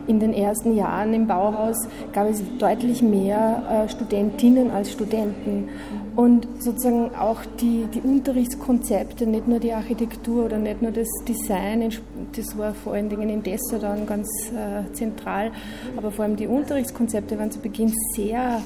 in 0.07 0.21
den 0.21 0.33
ersten 0.33 0.75
Jahren 0.77 1.15
im 1.15 1.27
Bauhaus 1.27 1.77
gab 2.13 2.29
es 2.29 2.43
deutlich 2.59 3.03
mehr 3.03 3.85
äh, 3.87 3.89
Studentinnen 3.89 4.71
als 4.71 4.93
Studenten. 4.93 5.69
Und 6.17 6.47
sozusagen 6.59 7.15
auch 7.15 7.41
die, 7.61 7.87
die 7.95 8.01
Unterrichtskonzepte, 8.01 9.27
nicht 9.27 9.49
nur 9.49 9.59
die 9.59 9.73
Architektur 9.73 10.45
oder 10.45 10.59
nicht 10.59 10.83
nur 10.83 10.91
das 10.91 11.09
Design, 11.27 11.91
das 12.37 12.59
war 12.59 12.75
vor 12.75 12.95
allen 12.95 13.09
Dingen 13.09 13.31
in 13.31 13.43
Dessau 13.43 13.79
dann 13.79 14.07
ganz 14.07 14.29
äh, 14.51 14.93
zentral, 14.93 15.53
aber 15.97 16.11
vor 16.11 16.25
allem 16.25 16.37
die 16.37 16.47
Unterrichtskonzepte 16.47 17.39
waren 17.39 17.51
zu 17.51 17.61
Beginn 17.61 17.93
sehr 18.15 18.61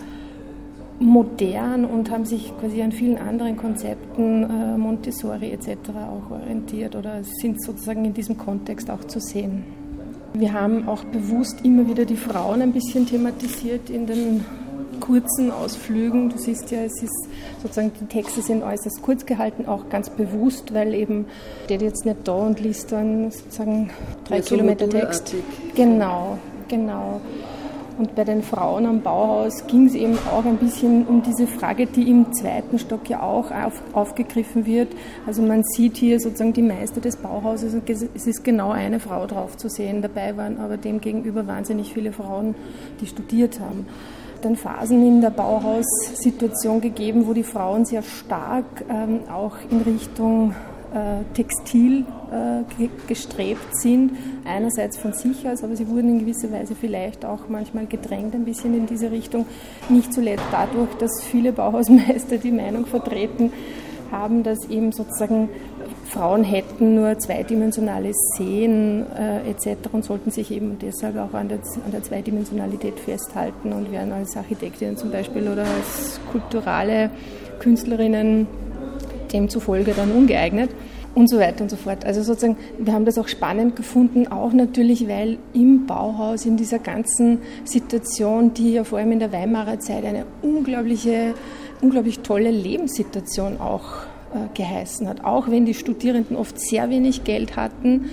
modern 0.99 1.85
und 1.85 2.11
haben 2.11 2.25
sich 2.25 2.53
quasi 2.59 2.83
an 2.83 2.91
vielen 2.91 3.19
anderen 3.19 3.57
Konzepten, 3.57 4.45
äh, 4.45 4.79
Montessori 4.79 5.53
etc. 5.53 5.91
auch 5.95 6.31
orientiert 6.31 6.97
oder 6.97 7.23
sind 7.23 7.63
sozusagen 7.63 8.05
in 8.05 8.15
diesem 8.15 8.37
Kontext 8.39 8.91
auch 8.91 9.05
zu 9.05 9.21
sehen. 9.21 9.86
Wir 10.39 10.53
haben 10.53 10.87
auch 10.87 11.03
bewusst 11.05 11.65
immer 11.65 11.89
wieder 11.89 12.05
die 12.05 12.17
Frauen 12.17 12.61
ein 12.61 12.73
bisschen 12.73 13.07
thematisiert 13.07 13.89
in 13.89 14.07
den 14.07 14.45
kurzen 15.01 15.51
Ausflügen. 15.51 16.29
Du 16.29 16.37
siehst 16.37 16.71
ja, 16.71 16.81
es 16.81 17.03
ist 17.03 17.29
sozusagen, 17.63 17.93
die 18.01 18.07
Texte 18.07 18.43
sind 18.43 18.63
äußerst 18.63 19.01
kurz 19.03 19.25
gehalten, 19.25 19.67
auch 19.67 19.89
ganz 19.89 20.11
bewusst, 20.11 20.75
weil 20.75 20.93
eben 20.95 21.27
der 21.69 21.79
jetzt 21.79 22.05
nicht 22.05 22.19
da 22.25 22.35
und 22.35 22.61
liest 22.61 22.93
dann 22.93 23.31
sozusagen 23.31 23.91
drei 24.25 24.37
ja, 24.37 24.43
Kilometer 24.43 24.89
Text. 24.89 25.35
Genau, 25.75 26.39
genau. 26.69 27.21
Und 27.99 28.15
bei 28.15 28.25
den 28.25 28.43
Frauen 28.43 28.85
am 28.87 29.01
Bauhaus 29.01 29.67
ging 29.67 29.87
es 29.87 29.95
eben 29.95 30.19
auch 30.31 30.45
ein 30.45 30.59
bisschen 30.59 31.07
um 31.07 31.23
diese 31.23 31.47
Frage, 31.47 31.87
die 31.87 32.11
im 32.11 32.33
zweiten 32.33 32.79
Stock 32.79 33.09
ja 33.09 33.23
auch 33.23 33.51
auf, 33.51 33.83
aufgegriffen 33.95 34.67
wird. 34.67 34.89
Also 35.27 35.43
man 35.43 35.63
sieht 35.65 35.97
hier 35.97 36.21
sozusagen 36.21 36.53
die 36.53 36.63
Meister 36.63 37.01
des 37.01 37.17
Bauhauses 37.17 37.75
und 37.75 37.89
es 37.89 38.27
ist 38.27 38.45
genau 38.45 38.71
eine 38.71 39.01
Frau 39.01 39.27
drauf 39.27 39.57
zu 39.57 39.69
sehen. 39.69 40.03
Dabei 40.03 40.37
waren 40.37 40.59
aber 40.59 40.77
demgegenüber 40.77 41.47
wahnsinnig 41.47 41.95
viele 41.95 42.13
Frauen, 42.13 42.55
die 43.01 43.07
studiert 43.07 43.61
haben 43.61 43.87
dann 44.43 44.55
Phasen 44.55 45.05
in 45.07 45.21
der 45.23 45.31
Bauhaussituation 45.31 46.81
gegeben, 46.81 47.27
wo 47.27 47.33
die 47.33 47.43
Frauen 47.43 47.85
sehr 47.85 48.03
stark 48.03 48.65
ähm, 48.89 49.21
auch 49.31 49.57
in 49.71 49.81
Richtung 49.81 50.55
Textil 51.35 52.05
äh, 52.31 52.89
gestrebt 53.07 53.77
sind, 53.77 54.13
einerseits 54.45 54.99
von 54.99 55.13
sich 55.13 55.47
aus, 55.49 55.63
aber 55.63 55.77
sie 55.77 55.89
wurden 55.89 56.09
in 56.09 56.19
gewisser 56.21 56.51
Weise 56.53 56.75
vielleicht 56.75 57.25
auch 57.25 57.49
manchmal 57.49 57.87
gedrängt 57.87 58.35
ein 58.35 58.45
bisschen 58.45 58.75
in 58.75 58.87
diese 58.87 59.11
Richtung, 59.11 59.47
nicht 59.89 60.13
zuletzt 60.13 60.45
dadurch, 60.51 60.95
dass 60.99 61.23
viele 61.23 61.53
Bauhausmeister 61.53 62.39
die 62.39 62.53
Meinung 62.53 62.87
vertreten 62.87 63.53
haben, 64.11 64.43
dass 64.43 64.69
eben 64.71 64.93
sozusagen 64.93 65.49
Frauen 66.09 66.45
hätten 66.45 66.95
nur 66.95 67.19
zweidimensionales 67.19 68.17
Sehen 68.37 69.05
äh, 69.13 69.51
etc. 69.51 69.89
und 69.93 70.05
sollten 70.05 70.31
sich 70.31 70.51
eben 70.51 70.79
deshalb 70.79 71.17
auch 71.19 71.35
an 71.35 71.49
der, 71.49 71.59
an 71.85 71.93
der 71.93 72.03
Zweidimensionalität 72.03 72.99
festhalten 72.99 73.73
und 73.73 73.91
wären 73.93 74.13
als 74.13 74.37
Architektinnen 74.37 74.97
zum 74.97 75.11
Beispiel 75.11 75.49
oder 75.49 75.65
als 75.65 76.21
kulturelle 76.31 77.11
Künstlerinnen 77.59 78.47
demzufolge 79.33 79.93
dann 79.93 80.13
ungeeignet 80.13 80.71
und 81.15 81.31
so 81.31 81.39
weiter 81.39 81.63
und 81.63 81.71
so 81.71 81.77
fort. 81.77 82.05
Also 82.05 82.23
sozusagen, 82.23 82.57
wir 82.79 82.93
haben 82.93 83.07
das 83.07 83.19
auch 83.19 83.29
spannend 83.29 83.75
gefunden, 83.75 84.29
auch 84.29 84.53
natürlich, 84.53 85.09
weil 85.09 85.39
im 85.55 85.87
Bauhaus, 85.87 86.45
in 86.45 86.57
dieser 86.57 86.79
ganzen 86.79 87.39
Situation, 87.65 88.53
die 88.53 88.75
ja 88.75 88.85
vor 88.85 88.99
allem 88.99 89.13
in 89.13 89.19
der 89.19 89.33
Weimarer 89.33 89.81
Zeit 89.81 90.05
eine 90.05 90.27
unglaubliche, 90.43 91.35
unglaublich 91.81 92.21
tolle 92.21 92.51
Lebenssituation 92.51 93.61
auch 93.61 94.03
äh, 94.35 94.55
geheißen 94.55 95.09
hat, 95.09 95.25
auch 95.25 95.49
wenn 95.49 95.65
die 95.65 95.75
Studierenden 95.75 96.37
oft 96.37 96.61
sehr 96.61 96.91
wenig 96.91 97.25
Geld 97.25 97.57
hatten 97.57 98.11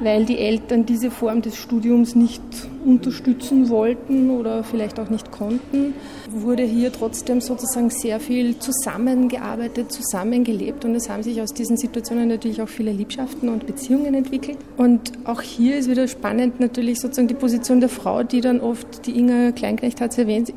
weil 0.00 0.24
die 0.24 0.38
Eltern 0.38 0.86
diese 0.86 1.10
Form 1.10 1.42
des 1.42 1.56
Studiums 1.56 2.14
nicht 2.14 2.42
unterstützen 2.84 3.68
wollten 3.68 4.30
oder 4.30 4.64
vielleicht 4.64 4.98
auch 4.98 5.10
nicht 5.10 5.30
konnten, 5.30 5.94
wurde 6.30 6.62
hier 6.62 6.90
trotzdem 6.92 7.40
sozusagen 7.40 7.90
sehr 7.90 8.18
viel 8.20 8.58
zusammengearbeitet, 8.58 9.92
zusammengelebt 9.92 10.84
und 10.84 10.94
es 10.94 11.08
haben 11.10 11.22
sich 11.22 11.42
aus 11.42 11.52
diesen 11.52 11.76
Situationen 11.76 12.28
natürlich 12.28 12.62
auch 12.62 12.68
viele 12.68 12.92
Liebschaften 12.92 13.48
und 13.50 13.66
Beziehungen 13.66 14.14
entwickelt. 14.14 14.58
Und 14.76 15.12
auch 15.24 15.42
hier 15.42 15.76
ist 15.76 15.90
wieder 15.90 16.08
spannend 16.08 16.60
natürlich 16.60 17.00
sozusagen 17.00 17.28
die 17.28 17.34
Position 17.34 17.80
der 17.80 17.90
Frau, 17.90 18.22
die 18.22 18.40
dann 18.40 18.60
oft, 18.60 19.06
die 19.06 19.18
Inga 19.18 19.52
Kleinknecht 19.52 20.00
hat 20.00 20.12
es 20.12 20.18
erwähnt, 20.18 20.52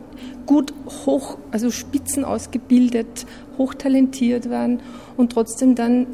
gut 0.45 0.73
hoch, 1.05 1.37
also 1.51 1.69
spitzen 1.71 2.23
ausgebildet, 2.23 3.25
hochtalentiert 3.57 4.49
waren 4.49 4.79
und 5.17 5.33
trotzdem 5.33 5.75
dann 5.75 6.07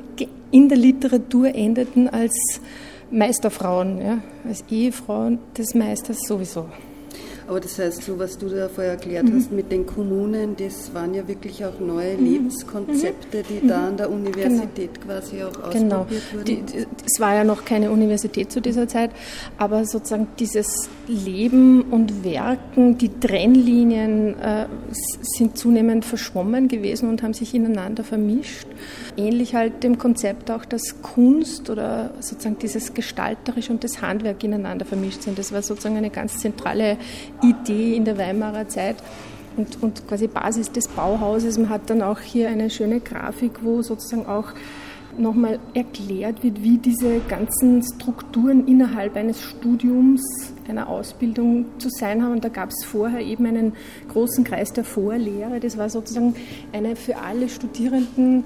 in 0.51 0.69
der 0.69 0.77
Literatur 0.77 1.53
endeten 1.53 2.09
als 2.09 2.33
Meisterfrauen, 3.11 4.01
ja, 4.01 4.19
als 4.47 4.63
Ehefrauen 4.69 5.39
des 5.57 5.73
Meisters 5.73 6.19
sowieso. 6.27 6.65
Aber 7.49 7.59
das 7.59 7.79
heißt, 7.79 8.03
so 8.03 8.19
was 8.19 8.37
du 8.37 8.47
da 8.47 8.69
vorher 8.69 8.91
erklärt 8.91 9.25
mhm. 9.25 9.37
hast 9.37 9.51
mit 9.51 9.71
den 9.71 9.87
Kommunen, 9.87 10.55
das 10.55 10.93
waren 10.93 11.15
ja 11.15 11.27
wirklich 11.27 11.65
auch 11.65 11.79
neue 11.79 12.15
mhm. 12.15 12.25
Lebenskonzepte, 12.25 13.41
die 13.41 13.65
mhm. 13.65 13.67
da 13.67 13.87
an 13.87 13.97
der 13.97 14.11
Universität 14.11 15.01
genau. 15.01 15.05
quasi 15.15 15.41
auch 15.41 15.71
genau. 15.71 16.01
ausprobiert 16.01 16.21
genau. 16.29 16.41
wurden. 16.45 16.45
Die, 16.45 16.85
es 17.07 17.19
war 17.19 17.33
ja 17.33 17.43
noch 17.43 17.65
keine 17.65 17.89
Universität 17.89 18.51
zu 18.51 18.61
dieser 18.61 18.87
Zeit, 18.87 19.09
aber 19.57 19.83
sozusagen 19.85 20.27
dieses 20.37 20.89
Leben 21.07 21.81
und 21.89 22.23
Werken, 22.23 22.99
die 22.99 23.09
Trennlinien 23.19 24.39
äh, 24.39 24.67
sind 24.91 25.57
zunehmend 25.57 26.05
verschwommen 26.05 26.67
gewesen 26.67 27.09
und 27.09 27.23
haben 27.23 27.33
sich 27.33 27.55
ineinander 27.55 28.03
vermischt. 28.03 28.67
Ähnlich 29.17 29.55
halt 29.55 29.83
dem 29.83 29.97
Konzept 29.97 30.51
auch, 30.51 30.65
dass 30.65 31.01
Kunst 31.01 31.71
oder 31.71 32.11
sozusagen 32.19 32.59
dieses 32.59 32.93
Gestalterische 32.93 33.71
und 33.73 33.83
das 33.83 34.03
Handwerk 34.03 34.43
ineinander 34.43 34.85
vermischt 34.85 35.23
sind. 35.23 35.39
Das 35.39 35.51
war 35.51 35.63
sozusagen 35.63 35.97
eine 35.97 36.11
ganz 36.11 36.37
zentrale 36.37 36.97
Idee 37.41 37.95
in 37.95 38.05
der 38.05 38.17
Weimarer 38.17 38.67
Zeit 38.67 38.97
und, 39.57 39.81
und 39.81 40.07
quasi 40.07 40.27
Basis 40.27 40.71
des 40.71 40.87
Bauhauses. 40.87 41.57
Man 41.57 41.69
hat 41.69 41.89
dann 41.89 42.01
auch 42.01 42.19
hier 42.19 42.49
eine 42.49 42.69
schöne 42.69 42.99
Grafik, 42.99 43.63
wo 43.63 43.81
sozusagen 43.81 44.25
auch 44.25 44.53
nochmal 45.17 45.59
erklärt 45.73 46.43
wird, 46.43 46.63
wie 46.63 46.77
diese 46.77 47.19
ganzen 47.27 47.83
Strukturen 47.83 48.67
innerhalb 48.67 49.15
eines 49.15 49.41
Studiums, 49.41 50.21
einer 50.67 50.87
Ausbildung 50.87 51.65
zu 51.79 51.89
sein 51.89 52.23
haben. 52.23 52.33
Und 52.33 52.43
da 52.43 52.49
gab 52.49 52.69
es 52.69 52.85
vorher 52.85 53.21
eben 53.21 53.45
einen 53.45 53.73
großen 54.11 54.43
Kreis 54.43 54.71
der 54.71 54.83
Vorlehre. 54.83 55.59
Das 55.59 55.77
war 55.77 55.89
sozusagen 55.89 56.35
eine 56.71 56.95
für 56.95 57.17
alle 57.17 57.49
Studierenden 57.49 58.45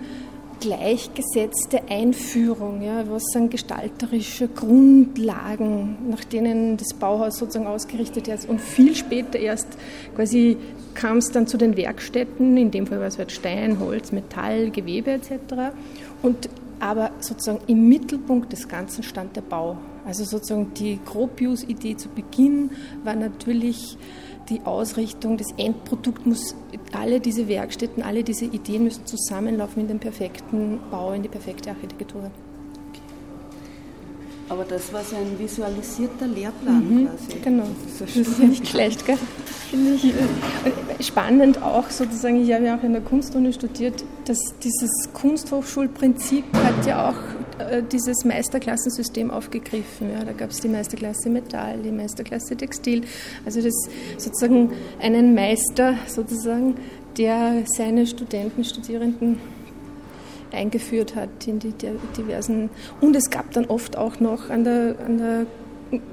gleichgesetzte 0.63 1.89
Einführung, 1.89 2.81
ja, 2.81 3.03
was 3.09 3.23
sind 3.33 3.51
gestalterische 3.51 4.47
Grundlagen, 4.47 5.97
nach 6.09 6.23
denen 6.23 6.77
das 6.77 6.93
Bauhaus 6.93 7.37
sozusagen 7.37 7.67
ausgerichtet 7.67 8.29
ist. 8.29 8.47
Und 8.47 8.61
viel 8.61 8.95
später 8.95 9.37
erst 9.37 9.67
quasi 10.15 10.55
kam 10.93 11.17
es 11.17 11.31
dann 11.31 11.47
zu 11.47 11.57
den 11.57 11.75
Werkstätten, 11.75 12.55
in 12.55 12.71
dem 12.71 12.87
Fall 12.87 12.99
war 12.99 13.07
es 13.07 13.17
halt 13.17 13.33
Stein, 13.33 13.77
Holz, 13.79 14.13
Metall, 14.13 14.69
Gewebe 14.69 15.11
etc. 15.11 15.31
Und 16.21 16.47
aber 16.79 17.11
sozusagen 17.19 17.59
im 17.67 17.89
Mittelpunkt 17.89 18.53
des 18.53 18.67
Ganzen 18.67 19.03
stand 19.03 19.35
der 19.35 19.41
Bau. 19.41 19.77
Also 20.05 20.23
sozusagen 20.23 20.73
die 20.75 20.99
Gropius-Idee 21.05 21.97
zu 21.97 22.07
Beginn 22.09 22.71
war 23.03 23.15
natürlich 23.15 23.97
die 24.49 24.61
Ausrichtung, 24.65 25.37
das 25.37 25.51
Endprodukt 25.57 26.25
muss, 26.25 26.55
alle 26.91 27.19
diese 27.19 27.47
Werkstätten, 27.47 28.03
alle 28.03 28.23
diese 28.23 28.45
Ideen 28.45 28.83
müssen 28.83 29.05
zusammenlaufen 29.05 29.83
in 29.83 29.87
den 29.87 29.99
perfekten 29.99 30.79
Bau, 30.91 31.13
in 31.13 31.23
die 31.23 31.29
perfekte 31.29 31.69
Architektur. 31.69 32.31
Aber 34.49 34.65
das 34.65 34.91
war 34.93 35.03
so 35.03 35.15
ein 35.15 35.39
visualisierter 35.39 36.27
Lehrplan 36.27 36.75
mhm, 36.75 37.07
quasi. 37.07 37.39
Genau, 37.43 37.65
das 37.97 38.15
ist 38.15 38.39
ja 38.39 38.45
nicht 38.45 38.67
schlecht, 38.67 39.05
gell? 39.05 39.17
Finde 39.69 39.93
ich 39.95 40.05
äh, 40.05 41.03
spannend 41.03 41.63
auch 41.63 41.89
sozusagen, 41.89 42.43
ich 42.43 42.53
habe 42.53 42.65
ja 42.65 42.77
auch 42.77 42.83
in 42.83 42.91
der 42.91 43.01
Kunstuni 43.01 43.53
studiert, 43.53 44.03
dass 44.25 44.37
dieses 44.61 45.09
Kunsthochschulprinzip 45.13 46.43
hat 46.53 46.85
ja 46.85 47.09
auch 47.09 47.42
dieses 47.91 48.25
Meisterklassensystem 48.25 49.31
aufgegriffen. 49.31 50.11
Ja, 50.11 50.23
da 50.23 50.31
gab 50.31 50.49
es 50.49 50.59
die 50.59 50.67
Meisterklasse 50.67 51.29
Metall, 51.29 51.79
die 51.83 51.91
Meisterklasse 51.91 52.55
Textil. 52.55 53.03
Also 53.45 53.61
das 53.61 53.73
sozusagen 54.17 54.71
einen 54.99 55.33
Meister 55.35 55.95
sozusagen, 56.07 56.75
der 57.17 57.63
seine 57.65 58.07
Studenten, 58.07 58.63
Studierenden 58.63 59.39
eingeführt 60.51 61.15
hat 61.15 61.47
in 61.47 61.59
die 61.59 61.73
diversen. 62.17 62.69
Und 63.01 63.15
es 63.15 63.29
gab 63.29 63.51
dann 63.51 63.65
oft 63.65 63.97
auch 63.97 64.19
noch 64.19 64.49
an 64.49 64.63
der, 64.63 64.95
an 65.05 65.17
der 65.17 65.45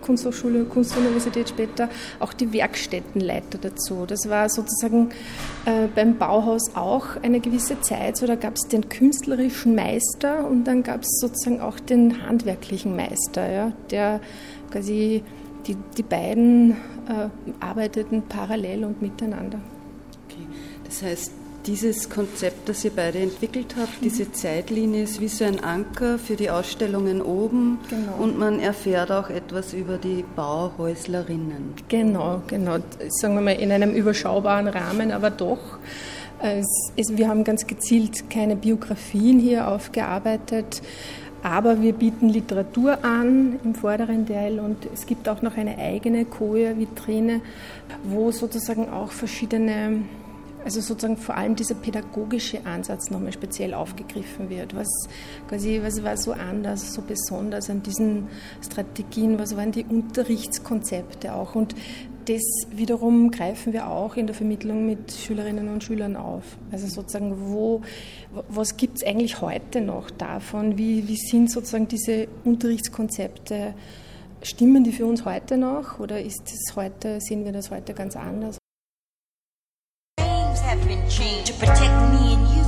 Kunsthochschule, 0.01 0.65
Kunstuniversität 0.65 1.49
später 1.49 1.89
auch 2.19 2.33
die 2.33 2.53
Werkstättenleiter 2.53 3.59
dazu. 3.59 4.05
Das 4.07 4.29
war 4.29 4.49
sozusagen 4.49 5.11
äh, 5.65 5.89
beim 5.95 6.19
Bauhaus 6.19 6.75
auch 6.75 7.17
eine 7.23 7.41
gewisse 7.41 7.81
Zeit. 7.81 8.17
So, 8.17 8.27
da 8.27 8.35
gab 8.35 8.57
es 8.57 8.69
den 8.69 8.89
künstlerischen 8.89 9.75
Meister 9.75 10.47
und 10.47 10.65
dann 10.65 10.83
gab 10.83 11.03
es 11.03 11.19
sozusagen 11.21 11.61
auch 11.61 11.81
den 11.81 12.27
handwerklichen 12.27 12.97
Meister, 12.97 13.51
ja, 13.51 13.73
der 13.91 14.21
quasi 14.71 15.23
die, 15.67 15.77
die 15.97 16.03
beiden 16.03 16.73
äh, 17.09 17.29
arbeiteten 17.61 18.23
parallel 18.29 18.85
und 18.85 19.03
miteinander. 19.03 19.61
Okay. 20.27 20.47
Das 20.85 21.03
heißt, 21.03 21.33
dieses 21.67 22.09
Konzept, 22.09 22.69
das 22.69 22.85
ihr 22.85 22.93
beide 22.95 23.19
entwickelt 23.19 23.75
habt, 23.79 24.03
diese 24.03 24.33
Zeitlinie 24.33 25.05
ist 25.05 25.21
wie 25.21 25.29
so 25.29 25.45
ein 25.45 25.63
Anker 25.63 26.19
für 26.19 26.37
die 26.37 26.51
Ausstellungen 26.51 27.21
oben 27.23 27.79
genau. 27.89 28.23
und 28.23 28.39
man 28.39 28.61
erfährt 28.61 29.11
auch 29.11 29.31
etwas 29.31 29.73
über 29.75 29.99
die 29.99 30.25
Bauhäuslerinnen. 30.37 31.75
Genau, 31.89 32.43
genau. 32.47 32.79
Sagen 33.09 33.35
wir 33.35 33.43
mal 33.43 33.53
in 33.53 33.73
einem 33.73 33.95
überschaubaren 33.95 34.69
Rahmen, 34.69 35.13
aber 35.13 35.31
doch. 35.31 35.79
Es, 36.43 36.67
es, 36.97 37.17
wir 37.17 37.29
haben 37.29 37.45
ganz 37.45 37.67
gezielt 37.67 38.31
keine 38.31 38.57
Biografien 38.57 39.39
hier 39.39 39.69
aufgearbeitet, 39.69 40.81
aber 41.43 41.83
wir 41.83 41.93
bieten 41.93 42.29
Literatur 42.29 43.05
an 43.05 43.61
im 43.63 43.75
vorderen 43.75 44.27
Teil 44.27 44.59
und 44.59 44.89
es 44.93 45.07
gibt 45.07 45.29
auch 45.29 45.43
noch 45.43 45.57
eine 45.57 45.77
eigene 45.79 46.25
Koja-Vitrine, 46.25 47.41
wo 48.05 48.31
sozusagen 48.31 48.89
auch 48.89 49.11
verschiedene 49.11 50.03
also 50.65 50.81
sozusagen 50.81 51.17
vor 51.17 51.37
allem 51.37 51.57
dieser 51.57 51.75
pädagogische 51.75 52.65
Ansatz 52.67 53.11
nochmal 53.11 53.33
speziell 53.33 53.75
aufgegriffen 53.75 54.51
wird. 54.51 54.75
Was 54.75 54.89
quasi, 55.49 55.81
was 55.83 56.03
war 56.03 56.17
so 56.17 56.33
anders, 56.33 56.93
so 56.95 57.03
besonders 57.03 57.71
an 57.71 57.83
diesen 57.83 58.29
Strategien? 58.65 59.39
Was 59.39 59.57
waren 59.57 59.73
die 59.73 59.85
Unterrichtskonzepte 59.85 61.35
auch? 61.35 61.55
Und 61.55 61.75
das 62.27 62.43
wiederum 62.71 63.31
greifen 63.31 63.73
wir 63.73 63.89
auch 63.89 64.17
in 64.17 64.27
der 64.27 64.35
Vermittlung 64.35 64.87
mit 64.87 65.11
Schülerinnen 65.13 65.69
und 65.69 65.83
Schülern 65.83 66.17
auf. 66.17 66.45
Also 66.71 66.87
sozusagen, 66.87 67.35
wo, 67.51 67.81
was 68.49 68.77
gibt 68.77 68.99
es 68.99 69.07
eigentlich 69.07 69.41
heute 69.41 69.81
noch 69.81 70.11
davon? 70.11 70.77
Wie, 70.77 71.09
wie 71.09 71.17
sind 71.17 71.51
sozusagen 71.51 71.89
diese 71.89 72.29
Unterrichtskonzepte? 72.45 73.75
Stimmen 74.43 74.85
die 74.85 74.93
für 74.93 75.07
uns 75.07 75.25
heute 75.25 75.59
noch 75.59 75.99
oder 75.99 76.21
ist 76.23 76.51
es 76.53 76.77
heute, 76.77 77.21
sehen 77.21 77.45
wir 77.45 77.53
das 77.53 77.71
heute 77.71 77.93
ganz 77.93 78.17
anders? 78.17 78.60
Protect 81.61 81.95
me 82.13 82.33
and 82.35 82.49
you. 82.49 82.65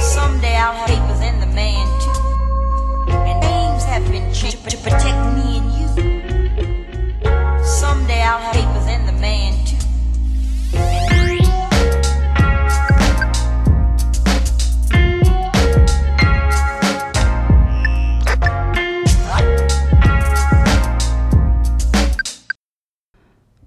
Someday 0.00 0.54
I'll 0.54 0.72
have 0.72 0.88
papers 0.88 1.20
and 1.20 1.42
the 1.42 1.46
man 1.48 1.84
too. 2.02 2.14
And 3.10 3.40
names 3.40 3.84
have 3.84 4.06
been 4.12 4.32
changed 4.32 4.70
to 4.70 4.76
protect 4.78 5.07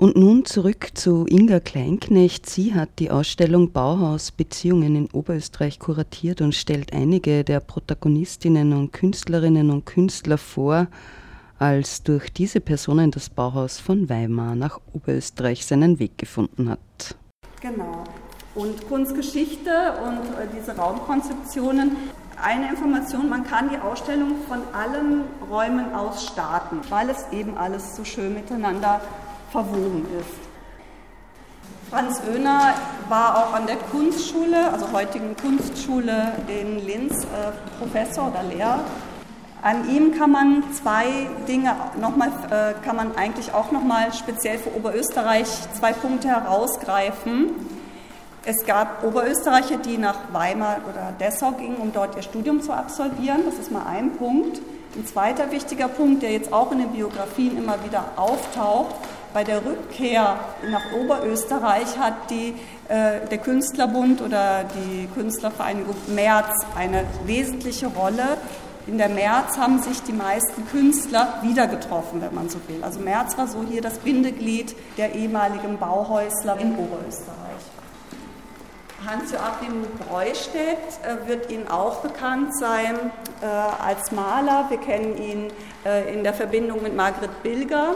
Und 0.01 0.17
nun 0.17 0.45
zurück 0.45 0.87
zu 0.95 1.27
Inga 1.29 1.59
Kleinknecht. 1.59 2.49
Sie 2.49 2.73
hat 2.73 2.89
die 2.97 3.11
Ausstellung 3.11 3.71
Bauhaus 3.71 4.31
Beziehungen 4.31 4.95
in 4.95 5.11
Oberösterreich 5.11 5.77
kuratiert 5.77 6.41
und 6.41 6.55
stellt 6.55 6.91
einige 6.91 7.43
der 7.43 7.59
Protagonistinnen 7.59 8.73
und 8.73 8.93
Künstlerinnen 8.93 9.69
und 9.69 9.85
Künstler 9.85 10.39
vor, 10.39 10.87
als 11.59 12.01
durch 12.01 12.33
diese 12.33 12.61
Personen 12.61 13.11
das 13.11 13.29
Bauhaus 13.29 13.77
von 13.79 14.09
Weimar 14.09 14.55
nach 14.55 14.79
Oberösterreich 14.91 15.67
seinen 15.67 15.99
Weg 15.99 16.17
gefunden 16.17 16.71
hat. 16.71 17.15
Genau. 17.61 18.03
Und 18.55 18.87
Kunstgeschichte 18.87 19.69
und 20.03 20.17
äh, 20.17 20.47
diese 20.57 20.77
Raumkonzeptionen 20.77 21.95
eine 22.43 22.71
Information, 22.71 23.29
man 23.29 23.43
kann 23.43 23.69
die 23.69 23.77
Ausstellung 23.77 24.33
von 24.47 24.61
allen 24.73 25.25
Räumen 25.47 25.93
aus 25.93 26.25
starten, 26.25 26.79
weil 26.89 27.11
es 27.11 27.27
eben 27.31 27.55
alles 27.55 27.95
so 27.95 28.03
schön 28.03 28.33
miteinander 28.33 28.99
verwoben 29.51 30.05
ist. 30.19 30.51
Franz 31.91 32.21
Oehner 32.33 32.73
war 33.09 33.37
auch 33.37 33.53
an 33.53 33.67
der 33.67 33.75
Kunstschule, 33.75 34.71
also 34.71 34.91
heutigen 34.93 35.35
Kunstschule 35.35 36.31
in 36.47 36.85
Linz, 36.85 37.25
äh, 37.25 37.51
Professor 37.79 38.29
oder 38.29 38.43
Lehrer. 38.43 38.79
An 39.61 39.87
ihm 39.89 40.17
kann 40.17 40.31
man 40.31 40.63
zwei 40.73 41.27
Dinge 41.47 41.75
nochmal, 41.99 42.29
äh, 42.49 42.73
kann 42.83 42.95
man 42.95 43.15
eigentlich 43.15 43.53
auch 43.53 43.71
nochmal 43.71 44.13
speziell 44.13 44.57
für 44.57 44.73
Oberösterreich 44.75 45.47
zwei 45.77 45.91
Punkte 45.91 46.29
herausgreifen. 46.29 47.51
Es 48.43 48.65
gab 48.65 49.03
Oberösterreicher, 49.03 49.77
die 49.77 49.97
nach 49.97 50.17
Weimar 50.31 50.77
oder 50.89 51.13
Dessau 51.19 51.51
gingen, 51.51 51.75
um 51.75 51.93
dort 51.93 52.15
ihr 52.15 52.23
Studium 52.23 52.61
zu 52.61 52.73
absolvieren. 52.73 53.41
Das 53.45 53.59
ist 53.59 53.69
mal 53.71 53.85
ein 53.85 54.13
Punkt. 54.17 54.61
Ein 54.95 55.05
zweiter 55.05 55.51
wichtiger 55.51 55.87
Punkt, 55.87 56.23
der 56.23 56.31
jetzt 56.31 56.51
auch 56.51 56.71
in 56.71 56.79
den 56.79 56.89
Biografien 56.89 57.57
immer 57.57 57.83
wieder 57.83 58.03
auftaucht, 58.15 58.95
bei 59.33 59.43
der 59.43 59.65
Rückkehr 59.65 60.39
nach 60.69 60.91
Oberösterreich 60.93 61.97
hat 61.97 62.29
die, 62.29 62.53
äh, 62.87 63.25
der 63.27 63.37
Künstlerbund 63.37 64.21
oder 64.21 64.63
die 64.63 65.07
Künstlervereinigung 65.13 65.95
März 66.07 66.53
eine 66.75 67.05
wesentliche 67.25 67.87
Rolle. 67.87 68.37
In 68.87 68.97
der 68.97 69.09
März 69.09 69.57
haben 69.57 69.81
sich 69.81 70.01
die 70.03 70.13
meisten 70.13 70.67
Künstler 70.67 71.35
wieder 71.43 71.67
getroffen, 71.67 72.21
wenn 72.21 72.33
man 72.33 72.49
so 72.49 72.59
will. 72.67 72.83
Also 72.83 72.99
März 72.99 73.37
war 73.37 73.47
so 73.47 73.63
hier 73.63 73.81
das 73.81 73.99
Bindeglied 73.99 74.75
der 74.97 75.13
ehemaligen 75.13 75.77
Bauhäusler 75.77 76.57
in 76.59 76.75
Oberösterreich. 76.75 77.51
Hans-Joachim 79.05 79.85
Breustedt 80.07 80.77
äh, 81.03 81.27
wird 81.27 81.51
Ihnen 81.51 81.67
auch 81.67 81.97
bekannt 81.97 82.55
sein 82.57 82.95
äh, 83.41 83.45
als 83.45 84.11
Maler. 84.11 84.65
Wir 84.69 84.77
kennen 84.77 85.17
ihn 85.17 85.53
äh, 85.85 86.13
in 86.13 86.23
der 86.23 86.33
Verbindung 86.33 86.83
mit 86.83 86.95
Margret 86.95 87.41
Bilger. 87.41 87.95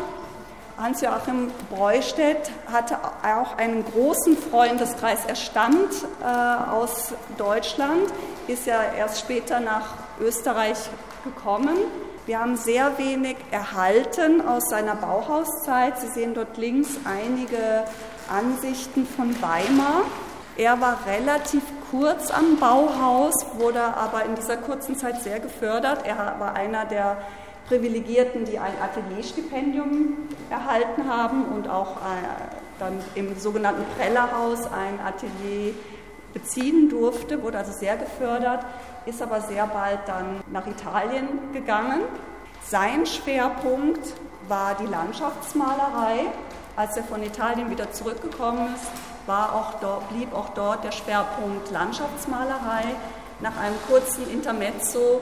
Hans-Joachim 0.77 1.51
Breustedt 1.69 2.51
hatte 2.71 2.97
auch 3.23 3.57
einen 3.57 3.85
großen 3.85 4.37
Freundeskreis. 4.37 5.19
Er 5.25 5.35
stammt 5.35 5.93
äh, 6.21 6.69
aus 6.69 7.13
Deutschland, 7.37 8.11
ist 8.47 8.65
ja 8.65 8.81
erst 8.97 9.19
später 9.19 9.61
nach 9.61 9.93
Österreich 10.19 10.77
gekommen. 11.23 11.77
Wir 12.25 12.39
haben 12.39 12.57
sehr 12.57 12.97
wenig 12.97 13.37
erhalten 13.51 14.45
aus 14.45 14.69
seiner 14.69 14.95
Bauhauszeit. 14.95 15.97
Sie 15.99 16.07
sehen 16.07 16.33
dort 16.33 16.57
links 16.57 16.97
einige 17.05 17.85
Ansichten 18.29 19.05
von 19.05 19.41
Weimar. 19.41 20.01
Er 20.57 20.81
war 20.81 20.99
relativ 21.05 21.63
kurz 21.91 22.31
am 22.31 22.57
Bauhaus, 22.59 23.33
wurde 23.57 23.81
aber 23.81 24.25
in 24.25 24.35
dieser 24.35 24.57
kurzen 24.57 24.97
Zeit 24.97 25.21
sehr 25.21 25.39
gefördert. 25.39 26.05
Er 26.05 26.35
war 26.39 26.53
einer 26.53 26.85
der 26.85 27.17
Privilegierten, 27.67 28.45
die 28.45 28.59
ein 28.59 28.73
Atelierstipendium 28.81 30.17
erhalten 30.49 31.09
haben 31.09 31.45
und 31.45 31.67
auch 31.67 31.97
äh, 31.97 31.99
dann 32.79 32.93
im 33.15 33.37
sogenannten 33.39 33.83
Prellerhaus 33.97 34.65
ein 34.65 34.99
Atelier 35.03 35.73
beziehen 36.33 36.89
durfte, 36.89 37.41
wurde 37.41 37.57
also 37.59 37.71
sehr 37.71 37.95
gefördert, 37.97 38.65
ist 39.05 39.21
aber 39.21 39.41
sehr 39.41 39.65
bald 39.67 39.99
dann 40.05 40.41
nach 40.51 40.67
Italien 40.67 41.53
gegangen. 41.53 42.01
Sein 42.67 43.05
Schwerpunkt 43.05 44.13
war 44.47 44.75
die 44.75 44.85
Landschaftsmalerei. 44.85 46.25
Als 46.75 46.97
er 46.97 47.03
von 47.03 47.23
Italien 47.23 47.69
wieder 47.69 47.91
zurückgekommen 47.91 48.75
ist, 48.75 48.85
war 49.27 49.55
auch 49.55 49.79
dort, 49.79 50.09
blieb 50.09 50.33
auch 50.33 50.49
dort 50.49 50.83
der 50.83 50.91
Schwerpunkt 50.91 51.71
Landschaftsmalerei. 51.71 52.83
Nach 53.39 53.57
einem 53.57 53.75
kurzen 53.87 54.29
Intermezzo 54.29 55.21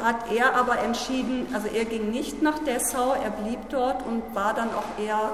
hat 0.00 0.32
er 0.32 0.54
aber 0.54 0.78
entschieden, 0.80 1.46
also 1.52 1.68
er 1.68 1.84
ging 1.84 2.10
nicht 2.10 2.42
nach 2.42 2.58
Dessau, 2.60 3.14
er 3.14 3.30
blieb 3.30 3.60
dort 3.70 4.04
und 4.06 4.34
war 4.34 4.54
dann 4.54 4.68
auch 4.68 5.02
eher 5.02 5.30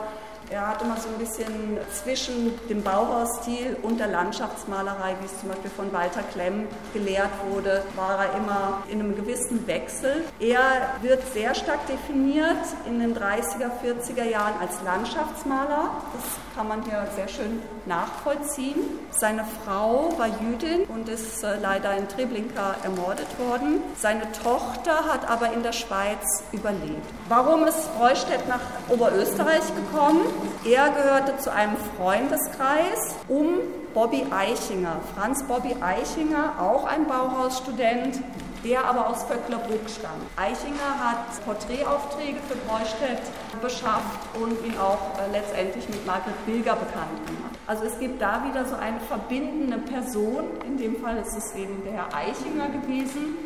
er 0.52 0.68
hat 0.68 0.82
immer 0.82 0.96
so 0.98 1.08
ein 1.08 1.18
bisschen 1.18 1.78
zwischen 1.92 2.52
dem 2.68 2.82
Bauhausstil 2.82 3.76
und 3.82 3.98
der 3.98 4.08
Landschaftsmalerei, 4.08 5.16
wie 5.20 5.26
es 5.26 5.40
zum 5.40 5.48
Beispiel 5.48 5.70
von 5.70 5.92
Walter 5.92 6.22
Klemm 6.32 6.66
gelehrt 6.92 7.30
wurde, 7.50 7.82
war 7.96 8.26
er 8.26 8.36
immer 8.36 8.82
in 8.90 9.00
einem 9.00 9.16
gewissen 9.16 9.66
Wechsel. 9.66 10.24
Er 10.40 10.94
wird 11.00 11.22
sehr 11.32 11.54
stark 11.54 11.86
definiert 11.86 12.64
in 12.86 13.00
den 13.00 13.16
30er, 13.16 13.70
40er 13.82 14.24
Jahren 14.24 14.54
als 14.60 14.82
Landschaftsmaler. 14.84 15.90
Das 16.12 16.24
kann 16.54 16.68
man 16.68 16.82
hier 16.82 17.06
sehr 17.16 17.28
schön 17.28 17.62
nachvollziehen. 17.86 18.76
Seine 19.10 19.44
Frau 19.64 20.12
war 20.18 20.26
Jüdin 20.26 20.84
und 20.84 21.08
ist 21.08 21.42
äh, 21.42 21.56
leider 21.60 21.96
in 21.96 22.08
Treblinka 22.08 22.76
ermordet 22.82 23.26
worden. 23.38 23.80
Seine 23.96 24.30
Tochter 24.32 25.04
hat 25.06 25.28
aber 25.30 25.52
in 25.52 25.62
der 25.62 25.72
Schweiz 25.72 26.42
überlebt. 26.52 27.06
Warum 27.28 27.66
ist 27.66 27.88
Reustedt 27.98 28.46
nach 28.48 28.60
Oberösterreich 28.88 29.62
gekommen? 29.74 30.20
Er 30.64 30.90
gehörte 30.90 31.36
zu 31.38 31.52
einem 31.52 31.76
Freundeskreis 31.96 33.16
um 33.28 33.58
Bobby 33.94 34.24
Eichinger. 34.30 34.96
Franz 35.14 35.42
Bobby 35.44 35.76
Eichinger, 35.80 36.54
auch 36.58 36.84
ein 36.84 37.06
Bauhausstudent, 37.06 38.20
der 38.64 38.84
aber 38.84 39.08
aus 39.08 39.24
Vöcklerbruck 39.24 39.88
stammt. 39.88 40.24
Eichinger 40.36 40.98
hat 40.98 41.44
Porträtaufträge 41.44 42.38
für 42.48 42.56
Bräustedt 42.66 43.22
beschafft 43.60 44.20
und 44.40 44.52
ihn 44.64 44.78
auch 44.78 45.18
äh, 45.18 45.30
letztendlich 45.32 45.88
mit 45.88 46.06
Margret 46.06 46.46
Bilger 46.46 46.74
bekannt 46.74 47.26
gemacht. 47.26 47.58
Also 47.66 47.84
es 47.84 47.98
gibt 47.98 48.20
da 48.20 48.44
wieder 48.44 48.64
so 48.64 48.76
eine 48.76 49.00
verbindende 49.00 49.78
Person, 49.78 50.44
in 50.66 50.78
dem 50.78 50.96
Fall 50.96 51.16
ist 51.18 51.36
es 51.36 51.54
eben 51.54 51.82
der 51.84 51.92
Herr 51.92 52.14
Eichinger 52.14 52.68
gewesen, 52.68 53.36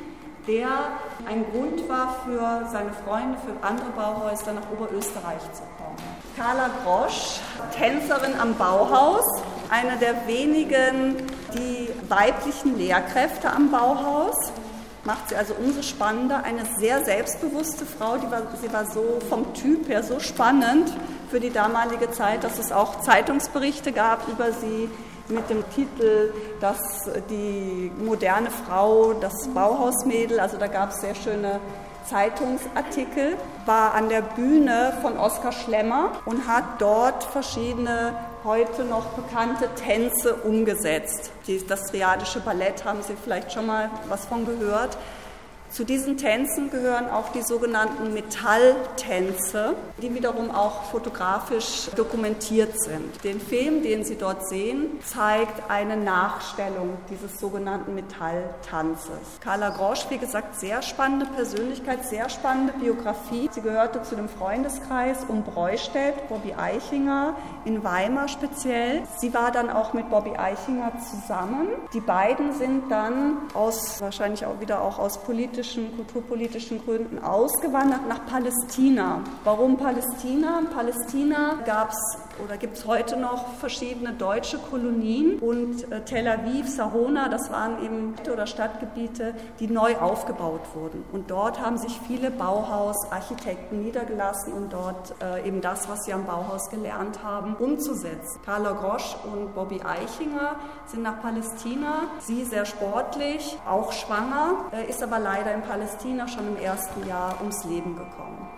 der 0.47 0.69
ein 1.27 1.45
Grund 1.51 1.89
war 1.89 2.17
für 2.25 2.69
seine 2.71 2.93
Freunde, 2.93 3.39
für 3.39 3.67
andere 3.67 3.91
Bauhäuser 3.91 4.53
nach 4.53 4.71
Oberösterreich 4.71 5.43
zu 5.53 5.63
kommen. 5.63 5.76
Carla 6.37 6.68
Grosch, 6.85 7.40
Tänzerin 7.75 8.38
am 8.38 8.57
Bauhaus, 8.57 9.25
eine 9.70 9.96
der 9.96 10.27
wenigen, 10.27 11.16
die 11.55 11.88
weiblichen 12.11 12.77
Lehrkräfte 12.77 13.51
am 13.51 13.70
Bauhaus, 13.70 14.53
macht 15.05 15.31
sie 15.31 15.37
also 15.37 15.55
umso 15.55 15.81
spannender. 15.81 16.44
Eine 16.44 16.66
sehr 16.79 17.03
selbstbewusste 17.07 17.87
Frau, 17.87 18.18
die 18.18 18.31
war, 18.31 18.42
sie 18.61 18.70
war 18.70 18.85
so 18.85 19.18
vom 19.31 19.55
Typ 19.55 19.88
her 19.88 20.03
so 20.03 20.20
spannend 20.20 20.92
für 21.31 21.40
die 21.40 21.51
damalige 21.51 22.11
Zeit, 22.11 22.44
dass 22.44 22.59
es 22.59 22.70
auch 22.70 23.01
Zeitungsberichte 23.01 23.92
gab 23.92 24.29
über 24.29 24.53
sie 24.53 24.90
mit 25.29 25.49
dem 25.49 25.64
Titel 25.70 26.33
dass 26.61 27.09
die 27.31 27.90
moderne 27.99 28.51
Frau, 28.51 29.14
das 29.14 29.49
Bauhausmädel. 29.49 30.38
Also 30.38 30.59
da 30.59 30.66
gab 30.66 30.90
es 30.90 31.01
sehr 31.01 31.14
schöne 31.14 31.61
Zeitungsartikel, 32.09 33.37
war 33.64 33.95
an 33.95 34.09
der 34.09 34.23
Bühne 34.23 34.97
von 35.03 35.19
Oskar 35.19 35.53
Schlemmer 35.53 36.12
und 36.25 36.47
hat 36.47 36.81
dort 36.81 37.25
verschiedene 37.25 38.14
heute 38.45 38.85
noch 38.85 39.07
bekannte 39.07 39.69
Tänze 39.75 40.35
umgesetzt. 40.35 41.33
Das 41.69 41.83
Triadische 41.90 42.40
Ballett 42.40 42.85
haben 42.85 43.03
Sie 43.03 43.14
vielleicht 43.23 43.53
schon 43.53 43.66
mal 43.66 43.90
was 44.09 44.27
von 44.27 44.47
gehört. 44.47 44.97
Zu 45.71 45.85
diesen 45.85 46.17
Tänzen 46.17 46.71
gehören 46.71 47.11
auch 47.11 47.33
die 47.33 47.43
sogenannten 47.43 48.15
Metalltänze, 48.15 49.75
die 50.01 50.15
wiederum 50.15 50.51
auch 50.51 50.85
fotografisch 50.85 51.91
dokumentiert 51.97 52.81
sind. 52.81 53.23
Den 53.25 53.41
Film, 53.41 53.83
den 53.83 54.05
Sie 54.05 54.17
dort 54.17 54.49
sehen, 54.49 54.99
zeigt 55.05 55.69
eine 55.69 55.97
Nachstellung 55.97 56.97
dieses 57.11 57.39
sogenannten 57.39 57.95
Metalltanzes. 57.95 59.41
Carla 59.41 59.71
Grosch, 59.71 60.07
wie 60.09 60.19
gesagt, 60.19 60.59
sehr 60.59 60.83
spannende 60.83 61.27
Persönlichkeit, 61.27 62.07
sehr 62.07 62.29
spannende 62.29 62.73
Biografie. 62.75 63.51
Sie 63.51 63.61
gehörte 63.61 64.03
zu 64.03 64.15
dem 64.15 64.29
Freundeskreis 64.29 65.19
um 65.29 65.43
Breustedt, 65.43 66.29
Bobby 66.29 66.55
Eichinger, 66.55 67.35
in 67.65 67.83
Weimar 67.83 68.29
speziell. 68.29 69.03
Sie 69.19 69.35
war 69.35 69.51
dann 69.51 69.69
auch 69.69 69.93
mit 69.93 70.09
Bobby 70.11 70.37
Eichinger 70.37 70.93
zusammen. 71.11 71.69
Die 71.93 72.01
beiden 72.01 72.53
sind 72.53 72.91
dann 72.91 73.39
aus, 73.53 74.01
wahrscheinlich 74.01 74.47
auch 74.47 74.61
wieder 74.61 74.81
auch 74.81 74.99
aus 74.99 75.19
politischen, 75.19 75.56
kulturpolitischen 75.97 76.85
Gründen 76.85 77.19
ausgewandert 77.19 78.09
nach 78.09 78.27
Palästina. 78.27 79.23
Warum 79.45 79.77
Palästina? 79.77 80.59
In 80.61 80.66
Palästina 80.66 81.59
gab 81.64 81.90
es 81.90 82.19
oder 82.45 82.57
gibt 82.57 82.77
es 82.77 82.87
heute 82.87 83.16
noch 83.16 83.55
verschiedene 83.55 84.12
deutsche 84.12 84.59
Kolonien 84.59 85.38
und 85.38 85.90
äh, 85.90 86.03
Tel 86.05 86.29
Aviv, 86.29 86.69
Sahona, 86.69 87.29
das 87.29 87.51
waren 87.51 87.83
eben 87.85 88.14
oder 88.31 88.47
Stadtgebiete, 88.47 89.35
die 89.61 89.69
neu 89.69 89.97
aufgebaut 89.97 90.61
wurden. 90.75 91.05
Und 91.12 91.31
dort 91.31 91.61
haben 91.61 91.79
sich 91.79 91.99
viele 92.07 92.31
Bauhausarchitekten 92.31 93.83
niedergelassen 93.83 94.53
und 94.53 94.73
dort 94.73 95.14
äh, 95.23 95.47
eben 95.47 95.61
das, 95.61 95.88
was 95.88 96.05
sie 96.05 96.12
am 96.12 96.27
Bauhaus 96.27 96.69
gelernt 96.71 97.23
haben, 97.23 97.55
umzusetzen. 97.57 98.40
Carla 98.45 98.73
Grosch 98.73 99.16
und 99.33 99.55
Bobby 99.55 99.81
Eichinger 99.83 100.57
sind 100.87 101.03
nach 101.03 101.23
Palästina. 101.23 102.09
Sie 102.19 102.45
sehr 102.45 102.66
sportlich, 102.66 103.57
auch 103.66 103.92
schwanger, 103.92 104.66
äh, 104.73 104.90
ist 104.90 105.03
aber 105.03 105.19
leider 105.19 105.46
in 105.53 105.63
Palästina 105.63 106.29
schon 106.29 106.49
im 106.49 106.57
ersten 106.63 107.07
Jahr 107.07 107.37
ums 107.41 107.65
Leben 107.65 107.97
gekommen. 107.97 108.49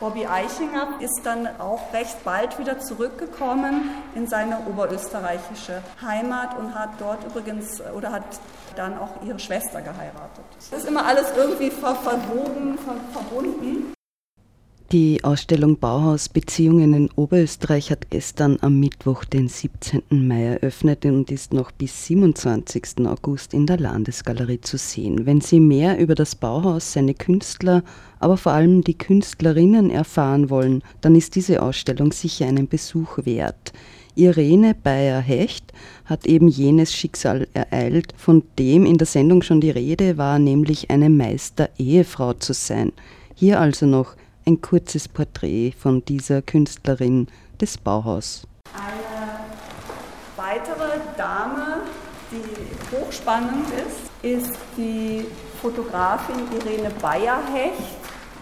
Bobby 0.00 0.26
Eichinger 0.26 1.00
ist 1.00 1.22
dann 1.24 1.48
auch 1.58 1.92
recht 1.92 2.22
bald 2.24 2.56
wieder 2.58 2.78
zurückgekommen 2.78 3.90
in 4.14 4.28
seine 4.28 4.60
oberösterreichische 4.66 5.82
Heimat 6.00 6.56
und 6.56 6.72
hat 6.72 6.90
dort 7.00 7.24
übrigens 7.24 7.82
oder 7.96 8.12
hat 8.12 8.22
dann 8.76 8.96
auch 8.96 9.10
ihre 9.24 9.40
Schwester 9.40 9.82
geheiratet. 9.82 10.44
Das 10.70 10.80
ist 10.80 10.88
immer 10.88 11.04
alles 11.04 11.26
irgendwie 11.36 11.70
ver 11.70 11.96
verwoben, 11.96 12.78
ver 12.78 12.94
verbunden. 13.12 13.92
Die 14.90 15.22
Ausstellung 15.22 15.76
Bauhaus 15.78 16.30
Beziehungen 16.30 16.94
in 16.94 17.10
Oberösterreich 17.10 17.90
hat 17.90 18.08
gestern 18.08 18.56
am 18.62 18.80
Mittwoch, 18.80 19.26
den 19.26 19.46
17. 19.46 20.00
Mai 20.08 20.44
eröffnet 20.44 21.04
und 21.04 21.30
ist 21.30 21.52
noch 21.52 21.72
bis 21.72 22.06
27. 22.06 23.06
August 23.06 23.52
in 23.52 23.66
der 23.66 23.78
Landesgalerie 23.78 24.62
zu 24.62 24.78
sehen. 24.78 25.26
Wenn 25.26 25.42
Sie 25.42 25.60
mehr 25.60 25.98
über 25.98 26.14
das 26.14 26.34
Bauhaus, 26.34 26.94
seine 26.94 27.12
Künstler, 27.12 27.82
aber 28.18 28.38
vor 28.38 28.52
allem 28.52 28.82
die 28.82 28.96
Künstlerinnen 28.96 29.90
erfahren 29.90 30.48
wollen, 30.48 30.82
dann 31.02 31.14
ist 31.14 31.34
diese 31.34 31.60
Ausstellung 31.60 32.10
sicher 32.12 32.46
einen 32.46 32.66
Besuch 32.66 33.18
wert. 33.26 33.74
Irene 34.14 34.74
Bayer-Hecht 34.74 35.70
hat 36.06 36.24
eben 36.24 36.48
jenes 36.48 36.94
Schicksal 36.94 37.46
ereilt, 37.52 38.14
von 38.16 38.42
dem 38.58 38.86
in 38.86 38.96
der 38.96 39.06
Sendung 39.06 39.42
schon 39.42 39.60
die 39.60 39.68
Rede 39.68 40.16
war, 40.16 40.38
nämlich 40.38 40.88
eine 40.88 41.10
Meister-Ehefrau 41.10 42.32
zu 42.32 42.54
sein. 42.54 42.92
Hier 43.34 43.60
also 43.60 43.84
noch 43.84 44.16
ein 44.48 44.62
kurzes 44.62 45.08
Porträt 45.08 45.74
von 45.78 46.02
dieser 46.06 46.40
Künstlerin 46.40 47.26
des 47.60 47.76
Bauhaus. 47.76 48.46
Eine 48.74 49.40
weitere 50.36 51.00
Dame, 51.18 51.82
die 52.30 52.96
hochspannend 52.96 53.66
ist, 53.72 54.08
ist 54.22 54.58
die 54.78 55.26
Fotografin 55.60 56.36
Irene 56.50 56.90
Bayer-Hecht. 57.02 57.98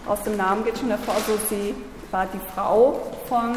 Aus 0.07 0.23
dem 0.23 0.37
Namen 0.37 0.63
geht 0.63 0.77
schon 0.77 0.87
hervor, 0.87 1.15
also 1.15 1.37
sie 1.49 1.75
war 2.09 2.25
die 2.33 2.39
Frau 2.55 3.01
von 3.27 3.53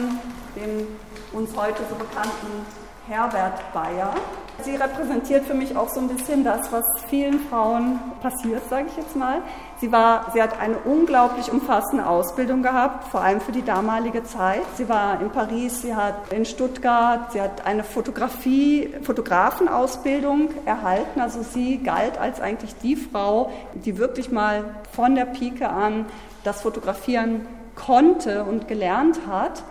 dem 0.57 0.89
uns 1.33 1.57
heute 1.57 1.83
so 1.89 1.95
bekannten 1.95 2.67
Herbert 3.11 3.73
Bayer. 3.73 4.15
Sie 4.63 4.77
repräsentiert 4.77 5.45
für 5.45 5.55
mich 5.55 5.77
auch 5.77 5.89
so 5.89 5.99
ein 5.99 6.07
bisschen 6.07 6.45
das, 6.45 6.71
was 6.71 6.85
vielen 7.09 7.41
Frauen 7.41 7.99
passiert, 8.23 8.63
sage 8.71 8.87
ich 8.87 8.97
jetzt 8.97 9.17
mal. 9.17 9.43
Sie, 9.81 9.91
war, 9.91 10.31
sie 10.33 10.41
hat 10.41 10.61
eine 10.61 10.77
unglaublich 10.79 11.51
umfassende 11.51 12.07
Ausbildung 12.07 12.63
gehabt, 12.63 13.09
vor 13.09 13.21
allem 13.21 13.41
für 13.41 13.51
die 13.51 13.65
damalige 13.65 14.23
Zeit. 14.23 14.63
Sie 14.77 14.89
war 14.89 15.21
in 15.21 15.31
Paris, 15.31 15.83
sie 15.83 15.97
hat 15.97 16.33
in 16.33 16.45
Stuttgart, 16.45 17.33
sie 17.33 17.41
hat 17.41 17.67
eine 17.67 17.83
Fotografie, 17.83 18.95
Fotografenausbildung 19.03 20.51
erhalten. 20.65 21.21
Also 21.21 21.43
sie 21.43 21.79
galt 21.79 22.17
als 22.17 22.41
eigentlich 22.41 22.77
die 22.77 22.95
Frau, 22.95 23.51
die 23.75 23.99
wirklich 23.99 24.31
mal 24.31 24.63
von 24.93 25.17
der 25.17 25.25
Pike 25.25 25.69
an 25.69 26.07
das 26.45 26.63
Fotografieren 26.63 27.45
konnte 27.75 28.45
und 28.45 28.69
gelernt 28.69 29.19
hat 29.29 29.65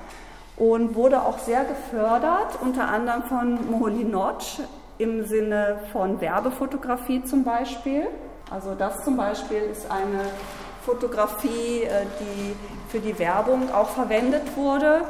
und 0.60 0.96
wurde 0.96 1.24
auch 1.24 1.40
sehr 1.40 1.64
gefördert, 1.64 2.60
unter 2.62 2.90
anderem 2.90 3.24
von 3.24 3.72
Moholy-Nagy, 3.72 4.64
im 4.98 5.26
Sinne 5.26 5.80
von 5.94 6.20
Werbefotografie 6.20 7.24
zum 7.24 7.46
Beispiel. 7.46 8.08
Also 8.52 8.76
das 8.76 9.04
zum 9.06 9.16
Beispiel 9.16 9.62
ist 9.72 9.90
eine 9.90 10.26
Fotografie, 10.86 11.84
äh, 11.84 12.06
die 12.20 12.56
für 12.90 13.00
die 13.00 13.18
Werbung 13.18 13.74
auch 13.74 13.90
verwendet 13.90 14.58
wurde. 14.58 15.02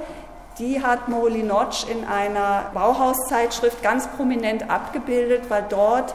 Die 0.60 0.84
hat 0.84 1.08
Moholy 1.08 1.42
Nagy 1.42 1.92
in 1.92 2.06
einer 2.06 2.66
Bauhauszeitschrift 2.74 3.82
ganz 3.82 4.08
prominent 4.10 4.70
abgebildet, 4.70 5.50
weil 5.50 5.66
dort 5.70 6.14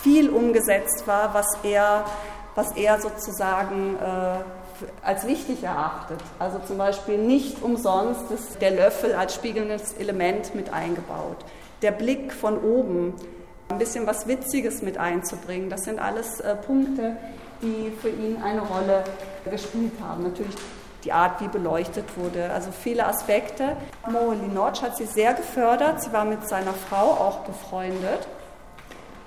viel 0.00 0.30
umgesetzt 0.30 1.06
war, 1.06 1.34
was 1.34 1.46
er, 1.62 2.04
was 2.54 2.72
er 2.72 3.00
sozusagen 3.00 3.96
äh, 3.96 4.61
als 5.02 5.26
wichtig 5.26 5.62
erachtet. 5.62 6.20
Also 6.38 6.58
zum 6.66 6.78
Beispiel 6.78 7.18
nicht 7.18 7.62
umsonst 7.62 8.30
ist 8.30 8.60
der 8.60 8.72
Löffel 8.72 9.14
als 9.14 9.34
spiegelndes 9.34 9.94
Element 9.94 10.54
mit 10.54 10.72
eingebaut 10.72 11.44
der 11.82 11.90
Blick 11.90 12.32
von 12.32 12.58
oben, 12.62 13.14
ein 13.68 13.78
bisschen 13.78 14.06
was 14.06 14.26
Witziges 14.26 14.82
mit 14.82 14.98
einzubringen. 14.98 15.68
Das 15.68 15.84
sind 15.84 15.98
alles 15.98 16.40
äh, 16.40 16.54
Punkte, 16.54 17.16
die 17.60 17.92
für 18.00 18.08
ihn 18.08 18.40
eine 18.42 18.60
Rolle 18.60 19.04
gespielt 19.50 19.92
haben. 20.00 20.24
Natürlich 20.24 20.54
die 21.04 21.12
Art, 21.12 21.40
wie 21.40 21.48
beleuchtet 21.48 22.16
wurde, 22.16 22.50
also 22.50 22.70
viele 22.70 23.06
Aspekte. 23.06 23.76
Mo 24.08 24.32
Linoc 24.32 24.82
hat 24.82 24.96
sie 24.96 25.06
sehr 25.06 25.34
gefördert. 25.34 26.00
Sie 26.02 26.12
war 26.12 26.24
mit 26.24 26.48
seiner 26.48 26.72
Frau 26.72 27.10
auch 27.10 27.40
befreundet, 27.40 28.28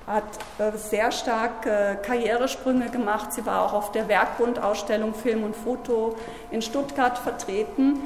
hat 0.08 0.24
äh, 0.60 0.78
sehr 0.78 1.12
stark 1.12 1.66
äh, 1.66 1.96
Karrieresprünge 1.96 2.90
gemacht. 2.90 3.34
Sie 3.34 3.46
war 3.46 3.66
auch 3.66 3.74
auf 3.74 3.92
der 3.92 4.08
Werkbundausstellung 4.08 5.14
Film 5.14 5.44
und 5.44 5.56
Foto 5.56 6.16
in 6.52 6.62
Stuttgart 6.62 7.18
vertreten. 7.18 8.00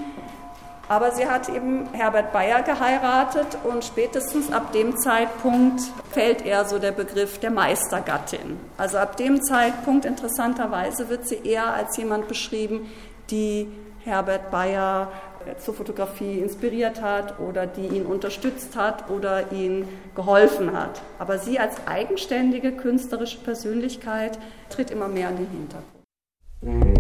Aber 0.88 1.12
sie 1.12 1.28
hat 1.28 1.50
eben 1.50 1.88
Herbert 1.94 2.34
Bayer 2.34 2.64
geheiratet 2.64 3.60
und 3.64 3.86
spätestens 3.86 4.52
ab 4.52 4.72
dem 4.72 4.98
Zeitpunkt 4.98 5.82
fällt 6.12 6.44
eher 6.44 6.66
so 6.66 6.80
der 6.80 6.92
Begriff 6.92 7.40
der 7.40 7.52
Meistergattin. 7.52 8.60
Also 8.76 8.98
ab 8.98 9.16
dem 9.16 9.44
Zeitpunkt 9.44 10.06
interessanterweise 10.06 11.08
wird 11.10 11.28
sie 11.28 11.44
eher 11.44 11.72
als 11.74 11.96
jemand 11.98 12.28
beschrieben, 12.28 12.90
die 13.30 13.68
Herbert 14.04 14.50
Bayer 14.50 15.12
zur 15.58 15.74
Fotografie 15.74 16.40
inspiriert 16.40 17.02
hat 17.02 17.40
oder 17.40 17.68
die 17.68 17.88
ihn 17.88 18.06
unterstützt 18.06 18.76
hat 18.76 19.10
oder 19.10 19.52
ihn 19.52 19.88
geholfen 20.16 20.74
hat. 20.74 21.02
Aber 21.18 21.38
sie 21.38 21.60
als 21.60 21.76
eigenständige 21.88 22.72
künstlerische 22.72 23.40
Persönlichkeit 23.40 24.38
tritt 24.70 24.92
immer 24.92 25.08
mehr 25.08 25.30
in 25.30 25.38
den 25.38 25.48
Hintergrund. 25.50 26.99